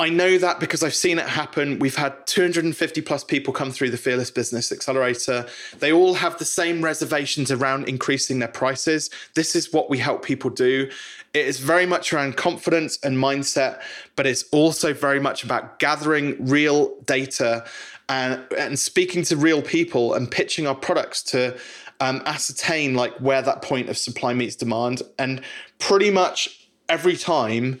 I 0.00 0.08
know 0.08 0.38
that 0.38 0.60
because 0.60 0.82
I've 0.82 0.94
seen 0.94 1.18
it 1.18 1.26
happen. 1.26 1.78
We've 1.78 1.94
had 1.94 2.26
250 2.26 3.02
plus 3.02 3.22
people 3.22 3.52
come 3.52 3.70
through 3.70 3.90
the 3.90 3.98
Fearless 3.98 4.30
Business 4.30 4.72
Accelerator. 4.72 5.46
They 5.78 5.92
all 5.92 6.14
have 6.14 6.38
the 6.38 6.46
same 6.46 6.82
reservations 6.82 7.50
around 7.50 7.86
increasing 7.86 8.38
their 8.38 8.48
prices. 8.48 9.10
This 9.34 9.54
is 9.54 9.74
what 9.74 9.90
we 9.90 9.98
help 9.98 10.24
people 10.24 10.48
do. 10.48 10.90
It 11.34 11.44
is 11.44 11.60
very 11.60 11.84
much 11.84 12.14
around 12.14 12.38
confidence 12.38 12.98
and 13.02 13.18
mindset, 13.18 13.82
but 14.16 14.26
it's 14.26 14.44
also 14.52 14.94
very 14.94 15.20
much 15.20 15.44
about 15.44 15.78
gathering 15.78 16.46
real 16.46 16.98
data 17.02 17.66
and, 18.08 18.42
and 18.56 18.78
speaking 18.78 19.22
to 19.24 19.36
real 19.36 19.60
people 19.60 20.14
and 20.14 20.30
pitching 20.30 20.66
our 20.66 20.74
products 20.74 21.22
to 21.24 21.58
um, 22.00 22.22
ascertain 22.24 22.94
like 22.94 23.12
where 23.18 23.42
that 23.42 23.60
point 23.60 23.90
of 23.90 23.98
supply 23.98 24.32
meets 24.32 24.56
demand. 24.56 25.02
And 25.18 25.42
pretty 25.78 26.10
much 26.10 26.68
every 26.88 27.18
time, 27.18 27.80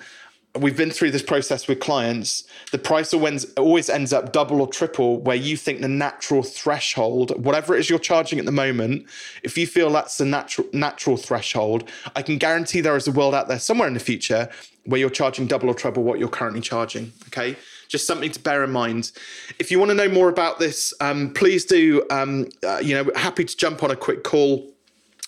we've 0.58 0.76
been 0.76 0.90
through 0.90 1.10
this 1.10 1.22
process 1.22 1.68
with 1.68 1.78
clients 1.80 2.44
the 2.72 2.78
price 2.78 3.14
always 3.14 3.88
ends 3.88 4.12
up 4.12 4.32
double 4.32 4.60
or 4.60 4.66
triple 4.66 5.20
where 5.20 5.36
you 5.36 5.56
think 5.56 5.80
the 5.80 5.88
natural 5.88 6.42
threshold 6.42 7.32
whatever 7.44 7.76
it 7.76 7.80
is 7.80 7.88
you're 7.88 7.98
charging 7.98 8.38
at 8.38 8.44
the 8.44 8.52
moment 8.52 9.06
if 9.42 9.56
you 9.56 9.66
feel 9.66 9.90
that's 9.90 10.18
the 10.18 10.24
natural 10.24 10.66
natural 10.72 11.16
threshold 11.16 11.88
i 12.16 12.22
can 12.22 12.36
guarantee 12.36 12.80
there 12.80 12.96
is 12.96 13.06
a 13.06 13.12
world 13.12 13.34
out 13.34 13.48
there 13.48 13.58
somewhere 13.58 13.88
in 13.88 13.94
the 13.94 14.00
future 14.00 14.48
where 14.86 14.98
you're 14.98 15.10
charging 15.10 15.46
double 15.46 15.68
or 15.68 15.74
treble 15.74 16.02
what 16.02 16.18
you're 16.18 16.28
currently 16.28 16.60
charging 16.60 17.12
okay 17.28 17.56
just 17.90 18.06
something 18.06 18.30
to 18.30 18.40
bear 18.40 18.62
in 18.62 18.70
mind. 18.70 19.10
If 19.58 19.70
you 19.70 19.80
want 19.80 19.90
to 19.90 19.96
know 19.96 20.08
more 20.08 20.28
about 20.28 20.60
this, 20.60 20.94
um, 21.00 21.34
please 21.34 21.64
do. 21.64 22.06
Um, 22.08 22.48
uh, 22.64 22.78
you 22.78 22.94
know, 22.94 23.10
happy 23.16 23.44
to 23.44 23.56
jump 23.56 23.82
on 23.82 23.90
a 23.90 23.96
quick 23.96 24.22
call 24.22 24.70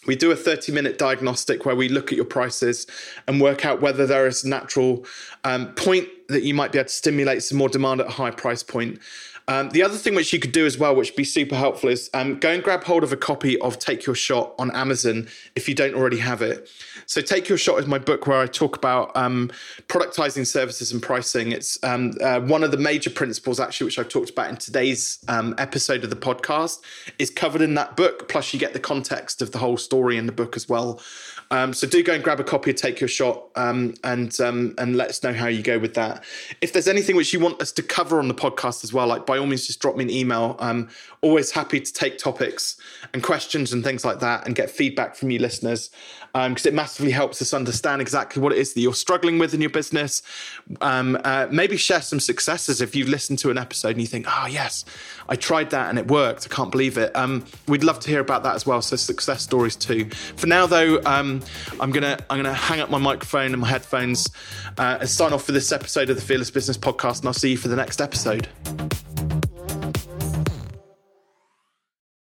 we 0.07 0.17
do 0.17 0.31
a 0.31 0.37
30 0.37 0.73
minute 0.73 0.99
diagnostic 0.99 1.65
where 1.65 1.77
we 1.77 1.89
look 1.89 2.11
at 2.11 2.17
your 2.17 2.25
prices 2.25 2.87
and 3.29 3.41
work 3.41 3.65
out 3.65 3.81
whether 3.81 4.07
there 4.07 4.27
is 4.27 4.45
a 4.45 4.49
natural 4.49 5.07
um, 5.45 5.73
point 5.75 6.09
that 6.29 6.43
you 6.43 6.55
might 6.55 6.73
be 6.73 6.79
able 6.79 6.89
to 6.89 6.95
stimulate 6.95 7.43
some 7.43 7.59
more 7.59 7.69
demand 7.69 8.01
at 8.01 8.07
a 8.07 8.11
high 8.11 8.31
price 8.31 8.63
point. 8.63 8.99
Um, 9.53 9.69
the 9.69 9.83
other 9.83 9.99
thing 9.99 10.15
which 10.15 10.33
you 10.33 10.39
could 10.39 10.53
do 10.53 10.65
as 10.65 10.79
well, 10.79 10.95
which 10.95 11.11
would 11.11 11.17
be 11.17 11.25
super 11.25 11.55
helpful, 11.55 11.91
is 11.91 12.09
um, 12.15 12.39
go 12.39 12.51
and 12.51 12.63
grab 12.63 12.85
hold 12.85 13.05
of 13.05 13.13
a 13.13 13.19
copy 13.19 13.61
of 13.61 13.79
Take 13.79 14.07
Your 14.07 14.15
Shot 14.15 14.55
on 14.59 14.75
Amazon 14.75 15.29
if 15.55 15.69
you 15.69 15.75
don't 15.75 15.95
already 15.95 16.19
have 16.19 16.41
it. 16.41 16.71
So, 17.05 17.21
Take 17.21 17.51
Your 17.51 17.59
Shot 17.59 17.79
is 17.79 17.87
my 17.87 17.99
book 17.99 18.27
where 18.27 18.39
I 18.39 18.47
talk 18.47 18.77
about 18.77 19.15
um, 19.15 19.51
productizing 19.89 20.47
services 20.47 20.91
and 20.91 21.03
pricing. 21.03 21.53
It's 21.53 21.79
um, 21.85 22.15
uh, 22.23 22.41
one 22.41 22.65
of 22.65 22.71
the 22.71 22.79
major 22.79 23.11
principles, 23.11 23.61
actually, 23.61 23.87
which 23.87 23.99
I've 23.99 24.09
talked 24.09 24.31
about 24.31 24.49
in 24.49 24.57
today's 24.57 25.19
um, 25.29 25.55
episode 25.59 26.03
of 26.03 26.09
the 26.09 26.17
podcast, 26.17 26.81
is 27.19 27.29
covered 27.29 27.61
in 27.61 27.75
that 27.75 27.95
book. 27.95 28.31
Plus, 28.31 28.55
you 28.55 28.59
get 28.59 28.73
the 28.73 28.81
context 28.81 29.43
of 29.43 29.51
the 29.51 29.59
whole 29.59 29.77
story 29.77 30.17
in 30.17 30.25
the 30.25 30.33
book 30.33 30.57
as 30.57 30.67
well. 30.67 30.99
Um, 31.53 31.75
so 31.75 31.87
do 31.87 32.03
go 32.03 32.15
and 32.15 32.25
grab 32.25 32.41
a 32.41 32.45
copy 32.45 32.71
of 32.71 32.77
Take 32.77 32.99
Your 32.99 33.09
Shot 33.09 33.45
and 33.57 33.99
and 34.03 34.97
let 34.97 35.11
us 35.11 35.23
know 35.23 35.35
how 35.35 35.49
you 35.49 35.63
go 35.63 35.79
with 35.79 35.93
that. 35.95 36.25
If 36.63 36.73
there's 36.73 36.89
anything 36.89 37.15
which 37.15 37.35
you 37.35 37.41
want 37.41 37.61
us 37.61 37.71
to 37.73 37.83
cover 37.83 38.19
on 38.19 38.29
the 38.29 38.35
podcast 38.35 38.85
as 38.85 38.93
well, 38.95 39.07
like 39.07 39.27
by 39.27 39.39
all 39.43 39.49
means 39.49 39.67
just 39.67 39.81
drop 39.81 39.97
me 39.97 40.05
an 40.05 40.11
email. 40.11 40.57
I'm 40.59 40.89
always 41.21 41.51
happy 41.51 41.81
to 41.81 41.93
take 41.93 42.19
topics 42.19 42.77
and 43.13 43.23
questions 43.23 43.73
and 43.73 43.85
things 43.85 44.05
like 44.05 44.21
that 44.21 44.47
and 44.47 44.55
get 44.55 44.71
feedback 44.71 45.15
from 45.15 45.31
you 45.31 45.39
listeners 45.39 45.91
because 46.33 46.67
um, 46.67 46.69
it 46.69 46.73
massively 46.73 47.13
helps 47.13 47.43
us 47.43 47.53
understand 47.53 48.01
exactly 48.01 48.41
what 48.41 48.53
it 48.53 48.59
is 48.59 48.73
that 48.73 48.81
you're 48.81 48.95
struggling 48.95 49.39
with 49.39 49.53
in 49.53 49.61
your 49.61 49.71
business. 49.71 50.23
Um, 50.81 51.19
uh, 51.25 51.47
maybe 51.51 51.77
share 51.77 52.01
some 52.01 52.21
successes 52.21 52.81
if 52.81 52.97
you've 52.97 53.09
listened 53.09 53.39
to 53.41 53.51
an 53.51 53.59
episode 53.59 53.91
and 53.91 54.01
you 54.01 54.07
think, 54.07 54.27
oh, 54.29 54.47
yes, 54.47 54.87
I 55.29 55.37
tried 55.37 55.71
that 55.71 55.91
and 55.91 55.99
it 55.99 56.09
worked. 56.09 56.49
I 56.51 56.55
can't 56.55 56.71
believe 56.71 56.97
it. 56.97 57.15
Um, 57.15 57.45
we'd 57.69 57.85
love 57.85 58.01
to 58.01 58.09
hear 58.09 58.21
about 58.21 58.43
that 58.45 58.55
as 58.55 58.65
well. 58.65 58.81
So 58.81 58.97
success 58.97 59.43
stories 59.43 59.77
too. 59.77 60.09
For 60.37 60.47
now, 60.47 60.67
though, 60.67 61.03
um, 61.05 61.43
I'm 61.81 61.91
gonna 61.91 62.19
I'm 62.31 62.39
gonna 62.39 62.55
hang 62.55 62.81
up 62.81 62.89
my 62.89 62.99
microphone 62.99 63.53
and 63.53 63.61
my 63.61 63.69
headphones 63.69 64.29
uh, 64.79 64.99
and 65.01 65.09
sign 65.09 65.33
off 65.33 65.45
for 65.45 65.53
this 65.53 65.71
episode 65.71 66.09
of 66.09 66.17
the 66.17 66.23
Fearless 66.23 66.51
Business 66.51 66.79
Podcast. 66.79 67.21
And 67.21 67.29
I'll 67.29 67.35
see 67.35 67.51
you 67.51 67.59
for 67.59 67.69
the 67.69 67.77
next 67.77 68.01
episode. 68.01 68.49